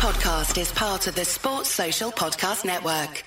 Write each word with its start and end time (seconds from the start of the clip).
podcast 0.00 0.58
is 0.58 0.72
part 0.72 1.06
of 1.08 1.14
the 1.14 1.26
Sports 1.26 1.68
Social 1.68 2.10
Podcast 2.10 2.64
Network. 2.64 3.22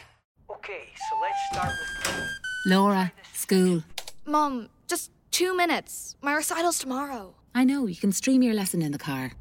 Okay, 0.49 0.87
so 1.07 1.15
let's 1.21 1.37
start 1.51 1.71
with. 1.79 2.29
Laura, 2.65 3.13
school. 3.31 3.83
Mom, 4.25 4.69
just 4.87 5.11
two 5.29 5.55
minutes. 5.55 6.15
My 6.23 6.33
recital's 6.33 6.79
tomorrow. 6.79 7.35
I 7.53 7.63
know, 7.63 7.85
you 7.85 7.95
can 7.95 8.11
stream 8.11 8.41
your 8.41 8.55
lesson 8.55 8.81
in 8.81 8.91
the 8.91 8.97
car. 8.97 9.33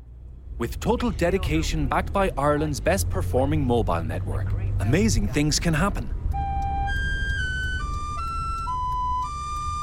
With 0.59 0.79
total 0.79 1.11
dedication 1.11 1.87
backed 1.87 2.13
by 2.13 2.31
Ireland's 2.37 2.81
best 2.81 3.09
performing 3.09 3.67
mobile 3.67 4.05
network, 4.05 4.49
amazing 4.81 5.27
things 5.27 5.59
can 5.59 5.73
happen. 5.73 6.11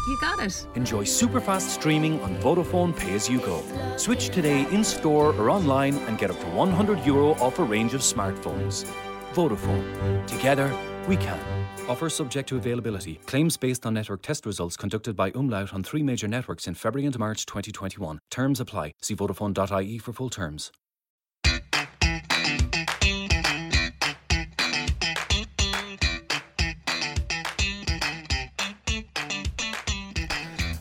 You 0.07 0.17
got 0.19 0.39
it. 0.39 0.67
Enjoy 0.75 1.03
superfast 1.03 1.69
streaming 1.69 2.21
on 2.21 2.35
Vodafone 2.37 2.95
Pay 2.95 3.13
as 3.13 3.29
you 3.29 3.39
go. 3.39 3.61
Switch 3.97 4.29
today 4.29 4.65
in 4.71 4.83
store 4.83 5.33
or 5.35 5.49
online 5.49 5.95
and 6.07 6.17
get 6.17 6.31
up 6.31 6.39
to 6.39 6.47
100 6.47 7.05
euro 7.05 7.31
off 7.35 7.59
a 7.59 7.63
range 7.63 7.93
of 7.93 8.01
smartphones. 8.01 8.89
Vodafone. 9.33 10.25
Together, 10.25 10.75
we 11.07 11.17
can. 11.17 11.39
Offer 11.87 12.09
subject 12.09 12.49
to 12.49 12.57
availability. 12.57 13.19
Claims 13.25 13.57
based 13.57 13.85
on 13.85 13.93
network 13.93 14.21
test 14.21 14.45
results 14.45 14.77
conducted 14.77 15.15
by 15.15 15.31
Umlaut 15.31 15.73
on 15.73 15.83
three 15.83 16.03
major 16.03 16.27
networks 16.27 16.67
in 16.67 16.75
February 16.75 17.05
and 17.05 17.17
March 17.19 17.45
2021. 17.45 18.19
Terms 18.29 18.59
apply. 18.59 18.93
See 19.01 19.15
Vodafone.ie 19.15 19.97
for 19.97 20.13
full 20.13 20.29
terms. 20.29 20.71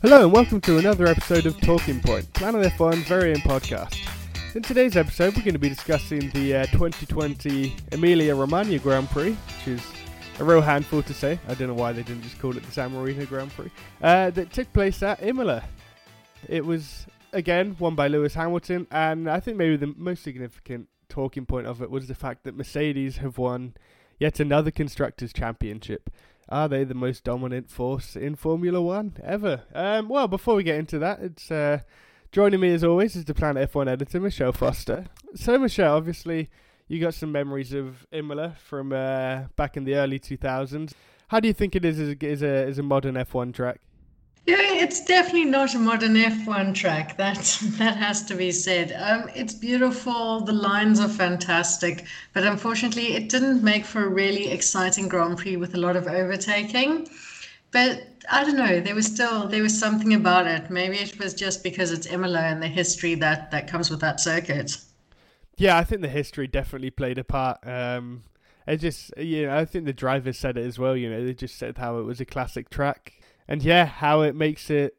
Hello 0.01 0.23
and 0.23 0.33
welcome 0.33 0.61
to 0.61 0.79
another 0.79 1.09
episode 1.09 1.45
of 1.45 1.61
Talking 1.61 2.01
Point, 2.01 2.33
Planet 2.33 2.73
F1's 2.73 3.09
very 3.09 3.31
own 3.31 3.41
podcast. 3.41 3.97
In 4.55 4.63
today's 4.63 4.97
episode, 4.97 5.35
we're 5.35 5.43
going 5.43 5.55
to 5.55 5.59
be 5.59 5.69
discussing 5.69 6.31
the 6.31 6.55
uh, 6.55 6.67
2020 6.67 7.75
Emilia 7.91 8.37
Romagna 8.37 8.79
Grand 8.79 9.11
Prix, 9.11 9.33
which 9.33 9.67
is 9.67 9.83
a 10.39 10.45
real 10.45 10.61
handful 10.61 11.03
to 11.03 11.13
say. 11.13 11.41
I 11.49 11.55
don't 11.55 11.67
know 11.67 11.75
why 11.75 11.91
they 11.91 12.05
didn't 12.05 12.23
just 12.23 12.39
call 12.39 12.57
it 12.57 12.63
the 12.63 12.71
San 12.71 12.93
Marino 12.93 13.27
Grand 13.27 13.51
Prix. 13.51 13.73
Uh, 14.01 14.31
that 14.31 14.53
took 14.53 14.73
place 14.73 15.03
at 15.03 15.21
Imola. 15.21 15.65
It 16.49 16.65
was 16.65 17.09
again 17.33 17.75
won 17.81 17.97
by 17.97 18.07
Lewis 18.07 18.35
Hamilton, 18.35 18.87
and 18.93 19.29
I 19.29 19.41
think 19.41 19.57
maybe 19.57 19.77
the 19.77 19.93
most 19.97 20.23
significant 20.23 20.87
talking 21.09 21.45
point 21.45 21.67
of 21.67 21.83
it 21.83 21.91
was 21.91 22.07
the 22.07 22.15
fact 22.15 22.45
that 22.45 22.57
Mercedes 22.57 23.17
have 23.17 23.37
won 23.37 23.75
yet 24.21 24.39
another 24.39 24.71
constructors 24.71 25.33
championship. 25.33 26.09
Are 26.49 26.69
they 26.69 26.85
the 26.85 26.95
most 26.95 27.25
dominant 27.25 27.71
force 27.71 28.17
in 28.17 28.35
Formula 28.35 28.81
One 28.81 29.17
ever? 29.23 29.65
Um, 29.75 30.09
well, 30.09 30.29
before 30.29 30.55
we 30.55 30.63
get 30.63 30.77
into 30.77 30.99
that, 30.99 31.21
it's 31.21 31.51
uh, 31.51 31.81
joining 32.33 32.61
me 32.61 32.73
as 32.73 32.83
always 32.83 33.17
is 33.17 33.27
the 33.27 33.35
Planet 33.35 33.71
F1 33.71 33.87
editor 33.87 34.19
Michelle 34.19 34.53
Foster. 34.53 35.07
So, 35.35 35.59
Michelle, 35.59 35.95
obviously, 35.95 36.49
you 36.87 37.01
got 37.01 37.13
some 37.13 37.33
memories 37.33 37.75
of 37.75 38.07
Imola 38.13 38.57
from 38.65 38.93
uh, 38.93 39.43
back 39.57 39.77
in 39.77 39.85
the 39.85 39.97
early 39.97 40.19
2000s. 40.19 40.93
How 41.29 41.39
do 41.39 41.49
you 41.49 41.55
think 41.55 41.77
it 41.77 41.85
is 41.85 42.01
as 42.01 42.17
as 42.23 42.43
a, 42.43 42.67
as 42.67 42.79
a 42.79 42.83
modern 42.83 43.17
F1 43.17 43.53
track? 43.53 43.81
Yeah, 44.47 44.75
it's 44.75 45.05
definitely 45.05 45.45
not 45.45 45.75
a 45.75 45.79
modern 45.79 46.15
F1 46.15 46.75
track. 46.75 47.17
That 47.19 47.37
that 47.79 47.97
has 47.97 48.25
to 48.25 48.35
be 48.35 48.51
said. 48.51 48.93
Um, 48.99 49.29
it's 49.35 49.55
beautiful. 49.55 50.41
The 50.41 50.53
lines 50.53 51.01
are 51.01 51.09
fantastic, 51.09 52.07
but 52.33 52.45
unfortunately, 52.45 53.15
it 53.15 53.29
didn't 53.29 53.63
make 53.63 53.85
for 53.85 54.05
a 54.05 54.09
really 54.09 54.51
exciting 54.51 55.09
Grand 55.09 55.39
Prix 55.39 55.57
with 55.57 55.75
a 55.75 55.79
lot 55.79 55.97
of 55.97 56.07
overtaking. 56.07 57.09
But 57.71 58.09
I 58.31 58.45
don't 58.45 58.57
know. 58.57 58.81
There 58.81 58.95
was 58.95 59.07
still 59.07 59.49
there 59.49 59.63
was 59.63 59.79
something 59.79 60.15
about 60.15 60.47
it. 60.47 60.71
Maybe 60.71 60.97
it 60.97 61.19
was 61.19 61.35
just 61.35 61.63
because 61.63 61.93
it's 61.93 62.07
Imola 62.07 62.41
and 62.41 62.63
the 62.63 62.69
history 62.69 63.15
that 63.17 63.51
that 63.51 63.69
comes 63.69 63.91
with 63.91 64.01
that 64.01 64.21
circuit. 64.21 64.79
Yeah, 65.59 65.77
I 65.77 65.85
think 65.85 66.03
the 66.03 66.09
history 66.09 66.47
definitely 66.47 66.91
played 66.91 67.19
a 67.19 67.25
part. 67.25 67.59
Um, 67.67 68.23
it 68.67 68.77
just, 68.77 69.13
you 69.19 69.47
know, 69.47 69.57
I 69.57 69.65
think 69.65 69.87
the 69.87 69.93
drivers 69.93 70.39
said 70.39 70.57
it 70.57 70.65
as 70.65 70.79
well. 70.79 70.97
You 70.97 71.11
know, 71.11 71.25
they 71.25 71.35
just 71.35 71.57
said 71.57 71.79
how 71.79 71.99
it 71.99 72.05
was 72.05 72.21
a 72.21 72.25
classic 72.25 72.71
track 72.71 73.18
and 73.49 73.63
yeah, 73.63 73.87
how 73.87 74.21
it 74.23 74.35
makes 74.35 74.71
it 74.71 74.97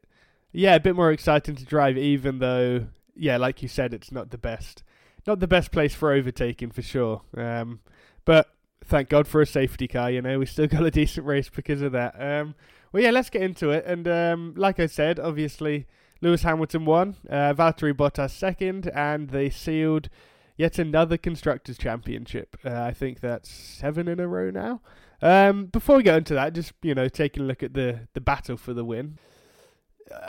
yeah 0.52 0.74
a 0.74 0.80
bit 0.80 0.96
more 0.96 1.12
exciting 1.12 1.56
to 1.56 1.64
drive, 1.64 1.96
even 1.96 2.38
though 2.38 2.86
yeah, 3.14 3.36
like 3.36 3.62
you 3.62 3.68
said, 3.68 3.94
it's 3.94 4.10
not 4.10 4.30
the 4.30 4.38
best, 4.38 4.82
not 5.26 5.40
the 5.40 5.46
best 5.46 5.70
place 5.70 5.94
for 5.94 6.12
overtaking 6.12 6.70
for 6.70 6.82
sure. 6.82 7.22
Um, 7.36 7.80
but 8.24 8.48
thank 8.84 9.08
God 9.08 9.26
for 9.26 9.40
a 9.40 9.46
safety 9.46 9.86
car. 9.86 10.10
You 10.10 10.22
know, 10.22 10.38
we 10.38 10.46
still 10.46 10.66
got 10.66 10.84
a 10.84 10.90
decent 11.02 11.26
race 11.26 11.48
because 11.48 11.82
of 11.82 11.92
that. 11.92 12.14
Um, 12.18 12.54
well, 12.92 13.02
yeah, 13.02 13.10
let's 13.10 13.30
get 13.30 13.42
into 13.42 13.70
it. 13.70 13.84
And 13.86 14.08
um, 14.08 14.54
like 14.56 14.80
I 14.80 14.86
said, 14.86 15.20
obviously 15.20 15.86
Lewis 16.20 16.42
Hamilton 16.42 16.84
won, 16.84 17.16
uh, 17.28 17.54
Valtteri 17.54 17.94
Bottas 17.94 18.30
second, 18.30 18.88
and 18.88 19.30
they 19.30 19.48
sealed 19.48 20.08
yet 20.56 20.78
another 20.78 21.16
constructors 21.16 21.78
championship. 21.78 22.56
Uh, 22.64 22.82
I 22.82 22.92
think 22.92 23.20
that's 23.20 23.50
seven 23.50 24.08
in 24.08 24.20
a 24.20 24.28
row 24.28 24.50
now. 24.50 24.80
Um, 25.22 25.66
before 25.66 25.96
we 25.96 26.02
go 26.02 26.16
into 26.16 26.34
that, 26.34 26.54
just 26.54 26.72
you 26.82 26.94
know, 26.94 27.08
taking 27.08 27.42
a 27.42 27.46
look 27.46 27.62
at 27.62 27.74
the 27.74 28.08
the 28.14 28.20
battle 28.20 28.56
for 28.56 28.74
the 28.74 28.84
win. 28.84 29.18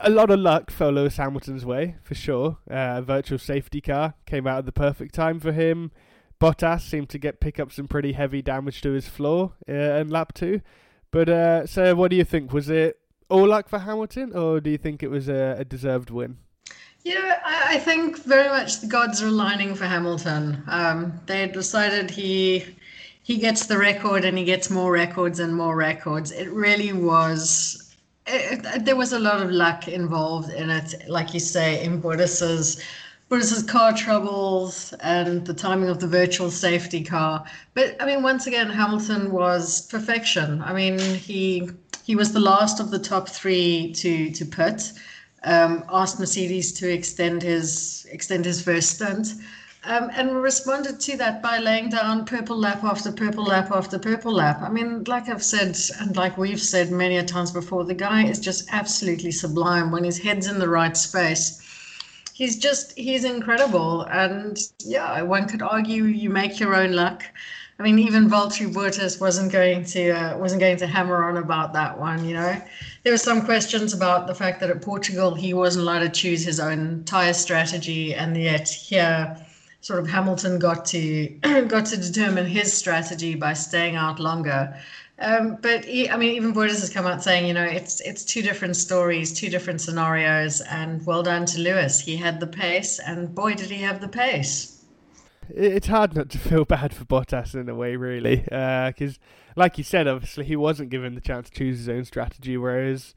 A 0.01 0.09
lot 0.09 0.29
of 0.29 0.39
luck 0.39 0.69
fell 0.69 0.91
Lewis 0.91 1.17
Hamilton's 1.17 1.65
way 1.65 1.95
for 2.03 2.13
sure. 2.13 2.59
Uh, 2.69 2.95
a 2.97 3.01
virtual 3.01 3.39
safety 3.39 3.81
car 3.81 4.13
came 4.25 4.45
out 4.45 4.59
at 4.59 4.65
the 4.65 4.71
perfect 4.71 5.15
time 5.15 5.39
for 5.39 5.51
him. 5.51 5.91
Bottas 6.39 6.81
seemed 6.81 7.09
to 7.09 7.17
get 7.17 7.39
pick 7.39 7.59
up 7.59 7.71
some 7.71 7.87
pretty 7.87 8.13
heavy 8.13 8.41
damage 8.41 8.81
to 8.81 8.91
his 8.91 9.07
floor 9.07 9.53
uh, 9.67 9.73
in 9.73 10.09
lap 10.09 10.33
two. 10.33 10.61
But 11.11 11.29
uh, 11.29 11.65
so, 11.65 11.95
what 11.95 12.09
do 12.11 12.17
you 12.17 12.23
think? 12.23 12.53
Was 12.53 12.69
it 12.69 12.99
all 13.29 13.47
luck 13.47 13.69
for 13.69 13.79
Hamilton, 13.79 14.35
or 14.35 14.59
do 14.59 14.69
you 14.69 14.77
think 14.77 15.03
it 15.03 15.09
was 15.09 15.29
a, 15.29 15.55
a 15.59 15.65
deserved 15.65 16.09
win? 16.09 16.37
Yeah, 17.03 17.39
I, 17.43 17.75
I, 17.75 17.79
think 17.79 18.23
very 18.23 18.49
much 18.49 18.81
the 18.81 18.87
gods 18.87 19.23
are 19.23 19.27
aligning 19.27 19.73
for 19.73 19.85
Hamilton. 19.85 20.63
Um, 20.67 21.19
they 21.25 21.47
decided 21.47 22.11
he 22.11 22.63
he 23.23 23.37
gets 23.37 23.65
the 23.65 23.77
record 23.77 24.25
and 24.25 24.37
he 24.37 24.43
gets 24.43 24.69
more 24.69 24.91
records 24.91 25.39
and 25.39 25.55
more 25.55 25.75
records. 25.75 26.31
It 26.31 26.49
really 26.51 26.93
was. 26.93 27.93
It, 28.27 28.65
it, 28.65 28.85
there 28.85 28.95
was 28.95 29.13
a 29.13 29.19
lot 29.19 29.41
of 29.41 29.51
luck 29.51 29.87
involved 29.87 30.51
in 30.51 30.69
it, 30.69 31.07
like 31.07 31.33
you 31.33 31.39
say, 31.39 31.83
in 31.83 32.01
Bottas's 32.01 32.83
Bottas's 33.31 33.63
car 33.63 33.93
troubles 33.93 34.93
and 34.99 35.45
the 35.45 35.53
timing 35.53 35.87
of 35.87 35.99
the 35.99 36.07
virtual 36.07 36.51
safety 36.51 37.01
car. 37.01 37.45
But 37.73 37.95
I 38.01 38.05
mean, 38.05 38.23
once 38.23 38.45
again, 38.45 38.69
Hamilton 38.69 39.31
was 39.31 39.87
perfection. 39.87 40.61
I 40.61 40.73
mean, 40.73 40.99
he 40.99 41.69
he 42.03 42.15
was 42.15 42.33
the 42.33 42.41
last 42.41 42.79
of 42.79 42.91
the 42.91 42.99
top 42.99 43.29
three 43.29 43.93
to 43.93 44.31
to 44.31 44.45
pit. 44.45 44.91
Um, 45.43 45.85
asked 45.89 46.19
Mercedes 46.19 46.71
to 46.73 46.91
extend 46.91 47.41
his 47.41 48.05
extend 48.11 48.45
his 48.45 48.61
first 48.61 48.91
stint. 48.95 49.29
Um, 49.83 50.11
and 50.13 50.43
responded 50.43 50.99
to 50.99 51.17
that 51.17 51.41
by 51.41 51.57
laying 51.57 51.89
down 51.89 52.25
purple 52.25 52.55
lap 52.55 52.83
after 52.83 53.11
purple 53.11 53.43
lap 53.43 53.71
after 53.71 53.97
purple 53.97 54.31
lap. 54.31 54.61
I 54.61 54.69
mean, 54.69 55.03
like 55.05 55.27
I've 55.27 55.43
said, 55.43 55.75
and 55.99 56.15
like 56.15 56.37
we've 56.37 56.61
said 56.61 56.91
many 56.91 57.17
a 57.17 57.23
times 57.23 57.49
before, 57.49 57.83
the 57.83 57.95
guy 57.95 58.23
is 58.25 58.39
just 58.39 58.69
absolutely 58.71 59.31
sublime 59.31 59.91
when 59.91 60.03
his 60.03 60.19
head's 60.19 60.45
in 60.45 60.59
the 60.59 60.69
right 60.69 60.95
space. 60.95 61.59
He's 62.31 62.57
just, 62.57 62.95
he's 62.95 63.23
incredible. 63.23 64.03
And 64.03 64.55
yeah, 64.85 65.19
one 65.23 65.47
could 65.47 65.63
argue 65.63 66.03
you 66.03 66.29
make 66.29 66.59
your 66.59 66.75
own 66.75 66.91
luck. 66.91 67.23
I 67.79 67.83
mean, 67.83 67.97
even 67.97 68.29
Valtteri 68.29 68.71
Bottas 68.71 69.19
wasn't 69.19 69.51
going 69.51 69.85
to 69.85 70.11
uh, 70.11 70.37
wasn't 70.37 70.61
going 70.61 70.77
to 70.77 70.85
hammer 70.85 71.23
on 71.23 71.37
about 71.37 71.73
that 71.73 71.97
one. 71.97 72.23
You 72.23 72.35
know, 72.35 72.61
there 73.01 73.11
were 73.11 73.17
some 73.17 73.43
questions 73.43 73.91
about 73.91 74.27
the 74.27 74.35
fact 74.35 74.59
that 74.59 74.69
at 74.69 74.83
Portugal 74.83 75.33
he 75.33 75.55
wasn't 75.55 75.87
allowed 75.87 76.01
to 76.01 76.09
choose 76.09 76.45
his 76.45 76.59
own 76.59 77.03
tire 77.05 77.33
strategy, 77.33 78.13
and 78.13 78.37
yet 78.37 78.69
here 78.69 79.35
sort 79.81 79.99
of 79.99 80.07
Hamilton 80.07 80.59
got 80.59 80.85
to 80.85 81.27
got 81.67 81.87
to 81.87 81.97
determine 81.97 82.45
his 82.45 82.73
strategy 82.73 83.35
by 83.35 83.53
staying 83.53 83.95
out 83.95 84.19
longer. 84.19 84.75
Um, 85.19 85.59
but 85.61 85.85
he, 85.85 86.09
I 86.09 86.17
mean, 86.17 86.35
even 86.35 86.51
Bottas 86.51 86.79
has 86.79 86.89
come 86.89 87.05
out 87.05 87.23
saying, 87.23 87.45
you 87.45 87.53
know, 87.53 87.63
it's 87.63 88.01
it's 88.01 88.23
two 88.23 88.41
different 88.41 88.75
stories, 88.75 89.31
two 89.31 89.49
different 89.49 89.81
scenarios, 89.81 90.61
and 90.61 91.05
well 91.05 91.21
done 91.21 91.45
to 91.47 91.59
Lewis. 91.59 91.99
He 91.99 92.15
had 92.15 92.39
the 92.39 92.47
pace, 92.47 92.99
and 92.99 93.33
boy, 93.35 93.53
did 93.53 93.69
he 93.69 93.81
have 93.81 94.01
the 94.01 94.07
pace. 94.07 94.83
It's 95.49 95.87
hard 95.87 96.15
not 96.15 96.29
to 96.29 96.39
feel 96.39 96.65
bad 96.75 96.95
for 96.95 97.05
Bottas 97.05 97.53
in 97.53 97.69
a 97.69 97.75
way, 97.75 97.95
really, 97.97 98.37
because, 98.37 99.19
uh, 99.19 99.53
like 99.55 99.77
you 99.77 99.83
said, 99.83 100.07
obviously 100.07 100.45
he 100.45 100.55
wasn't 100.55 100.89
given 100.89 101.13
the 101.13 101.21
chance 101.21 101.49
to 101.49 101.55
choose 101.55 101.77
his 101.79 101.89
own 101.89 102.05
strategy, 102.05 102.57
whereas 102.57 103.13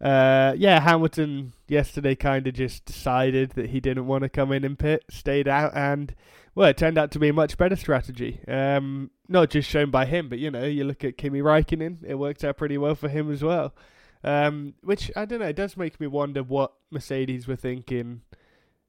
uh, 0.00 0.54
yeah, 0.56 0.80
Hamilton 0.80 1.52
yesterday 1.66 2.14
kind 2.14 2.46
of 2.46 2.54
just 2.54 2.84
decided 2.84 3.50
that 3.50 3.70
he 3.70 3.80
didn't 3.80 4.06
want 4.06 4.22
to 4.22 4.28
come 4.28 4.52
in 4.52 4.64
and 4.64 4.78
pit, 4.78 5.04
stayed 5.10 5.48
out, 5.48 5.72
and 5.74 6.14
well, 6.54 6.68
it 6.68 6.76
turned 6.76 6.98
out 6.98 7.10
to 7.12 7.18
be 7.18 7.28
a 7.28 7.32
much 7.32 7.56
better 7.58 7.76
strategy. 7.76 8.40
Um, 8.46 9.10
not 9.28 9.50
just 9.50 9.68
shown 9.68 9.90
by 9.90 10.06
him, 10.06 10.28
but 10.28 10.38
you 10.38 10.50
know, 10.50 10.64
you 10.64 10.84
look 10.84 11.04
at 11.04 11.18
Kimi 11.18 11.40
Raikkonen, 11.40 11.98
it 12.06 12.14
worked 12.14 12.44
out 12.44 12.56
pretty 12.56 12.78
well 12.78 12.94
for 12.94 13.08
him 13.08 13.30
as 13.30 13.42
well. 13.42 13.74
Um, 14.22 14.74
which 14.82 15.10
I 15.16 15.24
don't 15.24 15.40
know, 15.40 15.46
it 15.46 15.56
does 15.56 15.76
make 15.76 16.00
me 16.00 16.06
wonder 16.06 16.42
what 16.42 16.72
Mercedes 16.90 17.46
were 17.46 17.56
thinking 17.56 18.22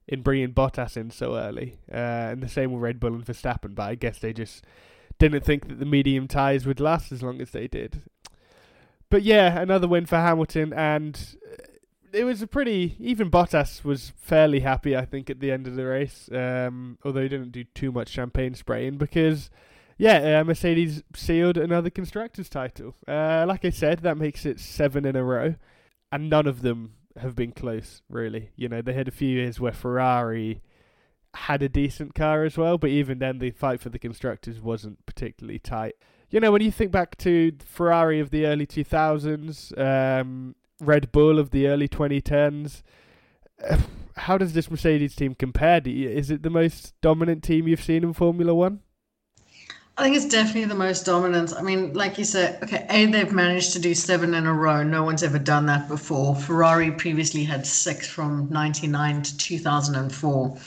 in 0.08 0.22
bringing 0.22 0.54
Bottas 0.54 0.98
in 0.98 1.12
so 1.12 1.36
early, 1.36 1.80
uh, 1.92 1.96
and 2.34 2.44
the 2.44 2.50
same 2.50 2.72
with 2.72 2.82
Red 2.82 3.00
Bull 3.00 3.14
and 3.14 3.26
Verstappen. 3.26 3.74
But 3.74 3.90
I 3.90 3.96
guess 3.96 4.20
they 4.20 4.34
just 4.34 4.64
didn't 5.18 5.44
think 5.44 5.68
that 5.68 5.80
the 5.80 5.86
medium 5.86 6.28
tyres 6.28 6.66
would 6.66 6.80
last 6.80 7.12
as 7.12 7.24
long 7.24 7.42
as 7.42 7.52
they 7.52 7.68
did 7.68 8.04
but 9.10 9.24
yeah, 9.24 9.60
another 9.60 9.88
win 9.88 10.06
for 10.06 10.18
Hamilton, 10.18 10.74
and 10.74 11.38
uh, 11.52 11.64
it 12.14 12.24
was 12.24 12.42
a 12.42 12.48
pretty 12.48 12.96
even 13.00 13.30
Bottas 13.30 13.84
was 13.84 14.14
fairly 14.18 14.62
happy 14.62 14.96
I 14.96 15.06
think 15.06 15.30
at 15.30 15.40
the 15.40 15.52
end 15.52 15.68
of 15.68 15.76
the 15.76 15.86
race 15.86 16.30
um, 16.32 16.98
although 17.04 17.22
he 17.22 17.30
didn't 17.30 17.52
do 17.52 17.64
too 17.64 17.92
much 17.92 18.10
champagne 18.10 18.56
spraying 18.56 18.98
because 18.98 19.50
yeah 19.98 20.40
uh, 20.40 20.44
Mercedes 20.44 21.04
sealed 21.16 21.58
another 21.58 21.90
constructors 21.90 22.50
title. 22.50 22.96
Uh, 23.08 23.46
like 23.48 23.66
I 23.66 23.70
said 23.70 24.00
that 24.00 24.18
makes 24.18 24.46
it 24.46 24.60
seven 24.60 25.06
in 25.06 25.16
a 25.16 25.24
row 25.24 25.56
and 26.12 26.30
none 26.30 26.48
of 26.48 26.62
them 26.62 26.94
have 27.18 27.36
been 27.36 27.52
close 27.52 28.02
really. 28.10 28.52
You 28.56 28.70
know 28.70 28.82
they 28.82 28.94
had 28.94 29.08
a 29.08 29.12
few 29.12 29.30
years 29.30 29.60
where 29.60 29.74
Ferrari 29.74 30.62
had 31.36 31.62
a 31.62 31.70
decent 31.70 32.16
car 32.16 32.44
as 32.44 32.58
well 32.58 32.78
but 32.78 32.90
even 32.90 33.20
then 33.20 33.38
the 33.38 33.52
fight 33.52 33.80
for 33.80 33.90
the 33.90 34.00
constructors 34.00 34.60
wasn't 34.60 35.06
particularly 35.06 35.60
tight 35.60 35.96
you 36.30 36.40
know 36.40 36.52
when 36.52 36.62
you 36.62 36.72
think 36.72 36.92
back 36.92 37.18
to 37.18 37.54
Ferrari 37.66 38.20
of 38.20 38.30
the 38.30 38.46
early 38.46 38.68
2000s 38.68 39.78
um, 39.78 40.56
Red 40.80 41.12
Bull 41.12 41.40
of 41.40 41.52
the 41.52 41.68
early 41.68 41.88
2010s. 41.88 42.82
How 44.16 44.38
does 44.38 44.52
this 44.52 44.70
Mercedes 44.70 45.16
team 45.16 45.34
compare? 45.34 45.82
Is 45.86 46.30
it 46.30 46.44
the 46.44 46.50
most 46.50 46.94
dominant 47.02 47.42
team 47.42 47.68
you've 47.68 47.84
seen 47.84 48.04
in 48.04 48.14
Formula 48.14 48.54
One? 48.54 48.82
I 49.98 50.04
think 50.04 50.16
it's 50.16 50.26
definitely 50.26 50.66
the 50.66 50.76
most 50.76 51.06
dominant. 51.06 51.54
I 51.58 51.62
mean, 51.62 51.94
like 51.94 52.18
you 52.18 52.24
said, 52.24 52.62
okay, 52.64 52.86
A, 52.90 53.06
they've 53.06 53.32
managed 53.32 53.74
to 53.74 53.80
do 53.80 53.94
seven 53.94 54.34
in 54.34 54.46
a 54.46 54.54
row. 54.54 54.82
No 54.84 55.04
one's 55.04 55.24
ever 55.24 55.40
done 55.40 55.66
that 55.66 55.90
before. 55.90 56.36
Ferrari 56.36 56.92
previously 56.92 57.44
had 57.44 57.66
six 57.66 58.08
from 58.08 58.50
99 58.50 59.22
to 59.24 59.38
2004. 59.38 60.58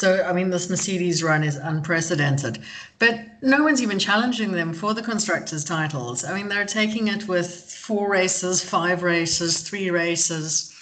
So, 0.00 0.24
I 0.24 0.32
mean, 0.32 0.48
this 0.48 0.70
Mercedes 0.70 1.22
run 1.22 1.44
is 1.44 1.56
unprecedented. 1.56 2.62
But 2.98 3.20
no 3.42 3.62
one's 3.62 3.82
even 3.82 3.98
challenging 3.98 4.52
them 4.52 4.72
for 4.72 4.94
the 4.94 5.02
constructors' 5.02 5.62
titles. 5.62 6.24
I 6.24 6.34
mean, 6.34 6.48
they're 6.48 6.64
taking 6.64 7.08
it 7.08 7.28
with 7.28 7.70
four 7.70 8.08
races, 8.08 8.64
five 8.64 9.02
races, 9.02 9.60
three 9.60 9.90
races 9.90 10.74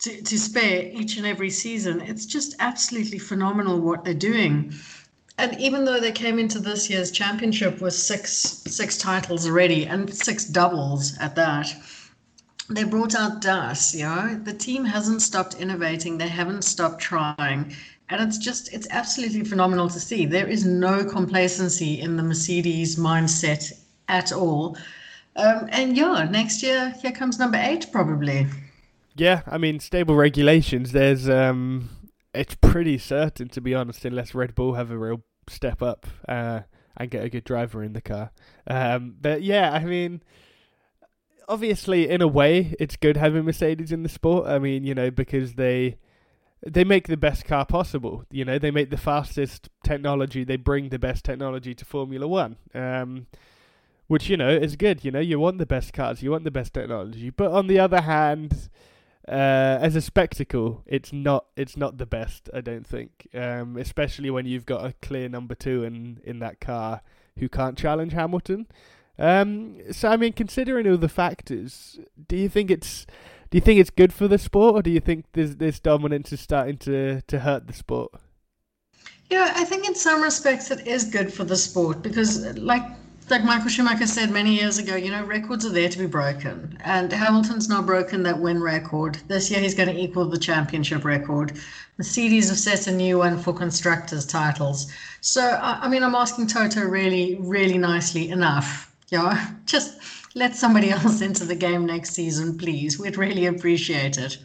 to, 0.00 0.20
to 0.20 0.36
spare 0.36 0.82
each 0.82 1.16
and 1.16 1.24
every 1.24 1.50
season. 1.50 2.00
It's 2.00 2.26
just 2.26 2.56
absolutely 2.58 3.20
phenomenal 3.20 3.80
what 3.80 4.04
they're 4.04 4.14
doing. 4.14 4.74
And 5.38 5.56
even 5.60 5.84
though 5.84 6.00
they 6.00 6.10
came 6.10 6.40
into 6.40 6.58
this 6.58 6.90
year's 6.90 7.12
championship 7.12 7.80
with 7.80 7.94
six 7.94 8.32
six 8.66 8.98
titles 8.98 9.46
already 9.46 9.86
and 9.86 10.12
six 10.12 10.44
doubles 10.44 11.16
at 11.18 11.36
that, 11.36 11.72
they 12.68 12.84
brought 12.84 13.14
out 13.14 13.40
DAS, 13.40 13.94
you 13.94 14.04
know. 14.04 14.40
The 14.42 14.52
team 14.52 14.84
hasn't 14.84 15.22
stopped 15.22 15.54
innovating, 15.54 16.18
they 16.18 16.28
haven't 16.28 16.62
stopped 16.62 17.00
trying. 17.00 17.74
And 18.08 18.22
it's 18.22 18.38
just 18.38 18.72
it's 18.72 18.86
absolutely 18.90 19.44
phenomenal 19.44 19.88
to 19.88 20.00
see. 20.00 20.26
There 20.26 20.46
is 20.46 20.64
no 20.64 21.04
complacency 21.04 22.00
in 22.00 22.16
the 22.16 22.22
mercedes 22.22 22.96
mindset 22.96 23.72
at 24.08 24.32
all. 24.32 24.76
Um, 25.36 25.68
and 25.70 25.96
yeah 25.96 26.26
next 26.30 26.62
year 26.62 26.94
here 27.02 27.12
comes 27.12 27.38
number 27.38 27.58
eight 27.60 27.86
probably. 27.92 28.46
Yeah 29.14 29.42
i 29.46 29.58
mean 29.58 29.80
stable 29.80 30.14
regulations 30.14 30.92
there's 30.92 31.28
um 31.28 31.90
it's 32.34 32.54
pretty 32.54 32.98
certain 32.98 33.48
to 33.50 33.60
be 33.60 33.74
honest 33.74 34.04
unless 34.04 34.34
red 34.34 34.54
bull 34.54 34.74
have 34.74 34.90
a 34.90 34.98
real 34.98 35.22
step 35.48 35.82
up 35.82 36.06
uh, 36.28 36.60
and 36.96 37.10
get 37.10 37.24
a 37.24 37.28
good 37.28 37.44
driver 37.44 37.82
in 37.82 37.92
the 37.92 38.00
car. 38.00 38.30
Um, 38.66 39.14
but 39.20 39.42
yeah 39.42 39.72
i 39.72 39.84
mean 39.84 40.22
obviously 41.48 42.08
in 42.08 42.20
a 42.20 42.28
way 42.28 42.74
it's 42.78 42.96
good 42.96 43.16
having 43.16 43.44
mercedes 43.44 43.92
in 43.92 44.02
the 44.02 44.08
sport 44.08 44.46
i 44.46 44.58
mean 44.58 44.84
you 44.84 44.94
know 44.94 45.10
because 45.10 45.54
they 45.54 45.96
they 46.64 46.84
make 46.84 47.08
the 47.08 47.16
best 47.16 47.44
car 47.44 47.64
possible. 47.64 48.24
You 48.30 48.44
know, 48.44 48.58
they 48.58 48.70
make 48.70 48.90
the 48.90 48.96
fastest 48.96 49.68
technology. 49.84 50.44
They 50.44 50.56
bring 50.56 50.88
the 50.88 50.98
best 50.98 51.24
technology 51.24 51.74
to 51.74 51.84
Formula 51.84 52.26
One, 52.26 52.56
um, 52.74 53.26
which 54.06 54.28
you 54.28 54.36
know 54.36 54.50
is 54.50 54.76
good. 54.76 55.04
You 55.04 55.10
know, 55.10 55.20
you 55.20 55.38
want 55.38 55.58
the 55.58 55.66
best 55.66 55.92
cars, 55.92 56.22
you 56.22 56.30
want 56.30 56.44
the 56.44 56.50
best 56.50 56.74
technology. 56.74 57.30
But 57.30 57.52
on 57.52 57.66
the 57.66 57.78
other 57.78 58.00
hand, 58.02 58.68
uh, 59.28 59.78
as 59.80 59.96
a 59.96 60.00
spectacle, 60.00 60.82
it's 60.86 61.12
not 61.12 61.46
it's 61.56 61.76
not 61.76 61.98
the 61.98 62.06
best. 62.06 62.48
I 62.54 62.60
don't 62.60 62.86
think, 62.86 63.28
um, 63.34 63.76
especially 63.76 64.30
when 64.30 64.46
you've 64.46 64.66
got 64.66 64.84
a 64.84 64.94
clear 65.02 65.28
number 65.28 65.54
two 65.54 65.84
in 65.84 66.20
in 66.24 66.38
that 66.40 66.60
car 66.60 67.02
who 67.38 67.48
can't 67.48 67.76
challenge 67.76 68.12
Hamilton. 68.12 68.66
Um, 69.18 69.76
so 69.92 70.08
I 70.08 70.16
mean, 70.16 70.32
considering 70.32 70.88
all 70.88 70.96
the 70.96 71.08
factors, 71.08 71.98
do 72.28 72.36
you 72.36 72.48
think 72.48 72.70
it's 72.70 73.06
do 73.50 73.56
you 73.56 73.62
think 73.62 73.80
it's 73.80 73.90
good 73.90 74.12
for 74.12 74.28
the 74.28 74.38
sport, 74.38 74.74
or 74.74 74.82
do 74.82 74.90
you 74.90 75.00
think 75.00 75.26
this 75.32 75.54
this 75.54 75.80
dominance 75.80 76.32
is 76.32 76.40
starting 76.40 76.78
to 76.78 77.22
to 77.22 77.40
hurt 77.40 77.66
the 77.66 77.72
sport? 77.72 78.12
Yeah, 79.30 79.52
I 79.56 79.64
think 79.64 79.86
in 79.86 79.94
some 79.94 80.22
respects 80.22 80.70
it 80.70 80.86
is 80.86 81.04
good 81.04 81.32
for 81.32 81.44
the 81.44 81.56
sport 81.56 82.02
because, 82.02 82.46
like 82.56 82.82
like 83.28 83.44
Michael 83.44 83.68
Schumacher 83.68 84.06
said 84.06 84.30
many 84.30 84.54
years 84.54 84.78
ago, 84.78 84.94
you 84.94 85.10
know, 85.10 85.24
records 85.24 85.66
are 85.66 85.70
there 85.70 85.88
to 85.88 85.98
be 85.98 86.06
broken. 86.06 86.78
And 86.84 87.12
Hamilton's 87.12 87.68
now 87.68 87.82
broken 87.82 88.22
that 88.22 88.38
win 88.38 88.62
record. 88.62 89.18
This 89.26 89.50
year 89.50 89.58
he's 89.60 89.74
going 89.74 89.88
to 89.88 90.00
equal 90.00 90.26
the 90.26 90.38
championship 90.38 91.04
record. 91.04 91.58
Mercedes 91.98 92.48
have 92.50 92.58
set 92.58 92.86
a 92.86 92.92
new 92.92 93.18
one 93.18 93.38
for 93.38 93.52
constructors' 93.52 94.26
titles. 94.26 94.92
So, 95.22 95.42
I, 95.42 95.80
I 95.82 95.88
mean, 95.88 96.04
I'm 96.04 96.14
asking 96.14 96.46
Toto 96.46 96.82
really, 96.82 97.36
really 97.40 97.78
nicely 97.78 98.28
enough. 98.30 98.92
Yeah, 99.08 99.50
just 99.66 99.98
let 100.34 100.56
somebody 100.56 100.90
else 100.98 101.20
into 101.20 101.44
the 101.44 101.54
game 101.54 101.86
next 101.86 102.14
season, 102.14 102.58
please. 102.58 102.98
We'd 102.98 103.16
really 103.16 103.46
appreciate 103.46 104.18
it. 104.18 104.38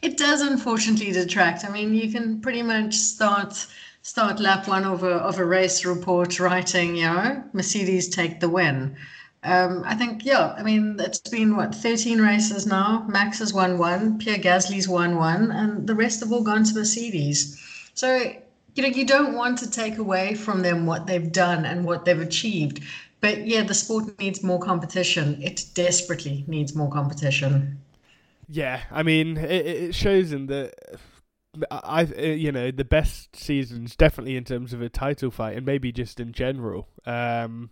It 0.00 0.16
does 0.16 0.42
unfortunately 0.42 1.12
detract. 1.12 1.64
I 1.64 1.70
mean, 1.70 1.94
you 1.94 2.10
can 2.12 2.40
pretty 2.40 2.62
much 2.62 2.94
start 2.94 3.66
start 4.02 4.40
lap 4.40 4.68
one 4.68 4.84
of 4.84 5.02
a 5.02 5.16
of 5.16 5.38
a 5.38 5.44
race 5.44 5.84
report 5.84 6.38
writing, 6.40 6.96
you 6.96 7.02
know, 7.02 7.44
Mercedes 7.52 8.08
take 8.08 8.40
the 8.40 8.48
win. 8.48 8.96
Um, 9.44 9.84
I 9.86 9.94
think, 9.94 10.24
yeah, 10.24 10.54
I 10.58 10.62
mean, 10.62 10.96
it's 10.98 11.20
been 11.20 11.56
what 11.56 11.74
13 11.74 12.20
races 12.20 12.66
now. 12.66 13.06
Max 13.08 13.38
has 13.38 13.54
won 13.54 13.78
one, 13.78 14.18
Pierre 14.18 14.38
Gasly's 14.38 14.88
won 14.88 15.16
one, 15.16 15.52
and 15.52 15.86
the 15.86 15.94
rest 15.94 16.20
have 16.20 16.32
all 16.32 16.42
gone 16.42 16.64
to 16.64 16.74
Mercedes. 16.74 17.56
So, 17.94 18.32
you 18.74 18.82
know, 18.82 18.88
you 18.88 19.06
don't 19.06 19.34
want 19.34 19.58
to 19.58 19.70
take 19.70 19.98
away 19.98 20.34
from 20.34 20.62
them 20.62 20.86
what 20.86 21.06
they've 21.06 21.30
done 21.30 21.64
and 21.66 21.84
what 21.84 22.04
they've 22.04 22.20
achieved, 22.20 22.80
but 23.20 23.46
yeah, 23.46 23.62
the 23.62 23.74
sport 23.74 24.18
needs 24.18 24.42
more 24.42 24.60
competition. 24.60 25.42
It 25.42 25.64
desperately 25.74 26.44
needs 26.46 26.74
more 26.74 26.90
competition. 26.90 27.78
Yeah, 28.48 28.80
I 28.90 29.02
mean, 29.02 29.36
it, 29.36 29.66
it 29.66 29.94
shows 29.94 30.32
in 30.32 30.46
the. 30.46 30.72
I, 31.70 32.02
you 32.02 32.52
know, 32.52 32.70
the 32.70 32.84
best 32.84 33.34
seasons 33.34 33.96
definitely 33.96 34.36
in 34.36 34.44
terms 34.44 34.72
of 34.72 34.82
a 34.82 34.88
title 34.88 35.30
fight, 35.30 35.56
and 35.56 35.66
maybe 35.66 35.90
just 35.92 36.20
in 36.20 36.32
general. 36.32 36.88
Um, 37.04 37.70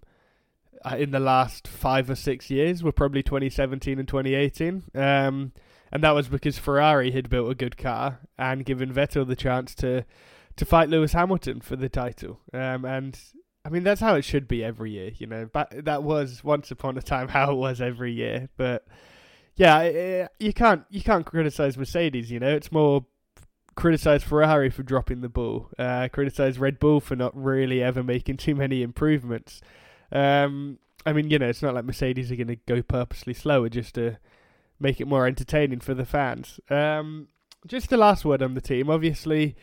uh, 0.84 0.96
in 0.96 1.10
the 1.10 1.20
last 1.20 1.66
five 1.66 2.08
or 2.08 2.14
six 2.14 2.50
years 2.50 2.82
were 2.82 2.92
probably 2.92 3.22
2017 3.22 3.99
and 3.99 4.06
2018. 4.06 4.84
Um, 4.94 5.52
and 5.90 6.02
that 6.02 6.14
was 6.14 6.28
because 6.28 6.58
Ferrari 6.58 7.10
had 7.12 7.31
built 7.31 7.50
a 7.50 7.54
good 7.54 7.76
car 7.76 8.20
and 8.38 8.64
given 8.64 8.92
Vettel 8.92 9.26
the 9.26 9.37
chance 9.37 9.75
to 9.76 10.04
to 10.56 10.64
fight 10.64 10.88
Lewis 10.88 11.12
Hamilton 11.12 11.60
for 11.60 11.76
the 11.76 11.88
title. 11.88 12.40
Um, 12.52 12.87
and 12.87 13.19
I 13.66 13.68
mean, 13.68 13.82
that's 13.82 14.00
how 14.00 14.14
it 14.14 14.24
should 14.24 14.46
be 14.46 14.62
every 14.62 14.92
year, 14.92 15.11
you 15.18 15.26
know. 15.26 15.50
But 15.52 15.85
that 15.87 16.04
was 16.04 16.44
once 16.44 16.70
upon 16.70 16.96
a 16.96 17.02
time 17.02 17.26
how 17.28 17.50
it 17.50 17.56
was 17.56 17.80
every 17.80 18.12
year. 18.12 18.49
But 18.56 18.87
yeah, 19.56 20.28
you 20.38 20.52
can't 20.52 20.85
you 20.88 21.02
can't 21.02 21.26
criticize 21.26 21.76
Mercedes. 21.76 22.30
You 22.30 22.38
know, 22.38 22.54
it's 22.54 22.70
more 22.70 23.06
criticize 23.75 24.23
Ferrari 24.23 24.70
for 24.70 24.85
dropping 24.85 25.20
the 25.20 25.28
ball, 25.28 25.68
uh, 25.80 26.08
criticize 26.12 26.61
Red 26.61 26.78
Bull 26.78 27.00
for 27.00 27.16
not 27.16 27.37
really 27.37 27.82
ever 27.82 28.04
making 28.04 28.37
too 28.37 28.54
many 28.54 28.82
improvements. 28.82 29.61
Um, 30.12 30.78
I 31.04 31.12
mean, 31.12 31.28
you 31.28 31.38
know, 31.38 31.49
it's 31.49 31.62
not 31.62 31.75
like 31.75 31.85
Mercedes 31.85 32.30
are 32.30 32.37
going 32.37 32.46
to 32.46 32.56
go 32.56 32.82
purposely 32.82 33.35
slower 33.35 33.68
just 33.68 33.96
to 33.96 34.18
make 34.78 35.00
it 35.00 35.08
more 35.08 35.26
entertaining 35.26 35.80
for 35.80 35.92
the 35.92 36.06
fans. 36.06 36.61
Um, 36.70 37.28
just 37.66 37.90
the 37.90 37.96
last 37.96 38.25
word 38.25 38.42
on 38.42 38.54
the 38.54 38.61
team. 38.61 38.88
Obviously, 38.88 39.56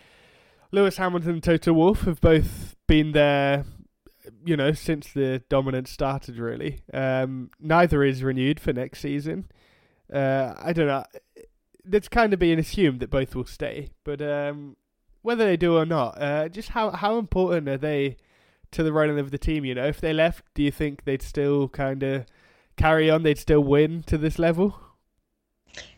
Lewis 0.71 0.97
Hamilton 0.97 1.31
and 1.31 1.43
Toto 1.43 1.71
Wolff 1.71 2.01
have 2.01 2.19
both 2.19 2.75
been 2.85 3.13
there 3.13 3.63
you 4.45 4.57
know, 4.57 4.71
since 4.73 5.11
the 5.11 5.41
dominance 5.49 5.91
started, 5.91 6.37
really. 6.37 6.81
Um, 6.93 7.49
neither 7.59 8.03
is 8.03 8.23
renewed 8.23 8.59
for 8.59 8.73
next 8.73 8.99
season. 8.99 9.45
Uh, 10.11 10.53
I 10.57 10.73
don't 10.73 10.87
know. 10.87 11.05
It's 11.91 12.07
kind 12.07 12.33
of 12.33 12.39
being 12.39 12.59
assumed 12.59 12.99
that 12.99 13.09
both 13.09 13.35
will 13.35 13.45
stay, 13.45 13.89
but 14.03 14.21
um, 14.21 14.77
whether 15.21 15.45
they 15.45 15.57
do 15.57 15.77
or 15.77 15.85
not, 15.85 16.21
uh, 16.21 16.47
just 16.49 16.69
how 16.69 16.91
how 16.91 17.17
important 17.17 17.67
are 17.67 17.77
they 17.77 18.17
to 18.71 18.83
the 18.83 18.93
running 18.93 19.19
of 19.19 19.31
the 19.31 19.37
team? 19.37 19.65
You 19.65 19.75
know, 19.75 19.87
if 19.87 19.99
they 19.99 20.13
left, 20.13 20.45
do 20.53 20.63
you 20.63 20.71
think 20.71 21.03
they'd 21.03 21.21
still 21.21 21.67
kind 21.69 22.03
of 22.03 22.25
carry 22.77 23.09
on? 23.09 23.23
They'd 23.23 23.37
still 23.37 23.63
win 23.63 24.03
to 24.03 24.17
this 24.17 24.39
level? 24.39 24.79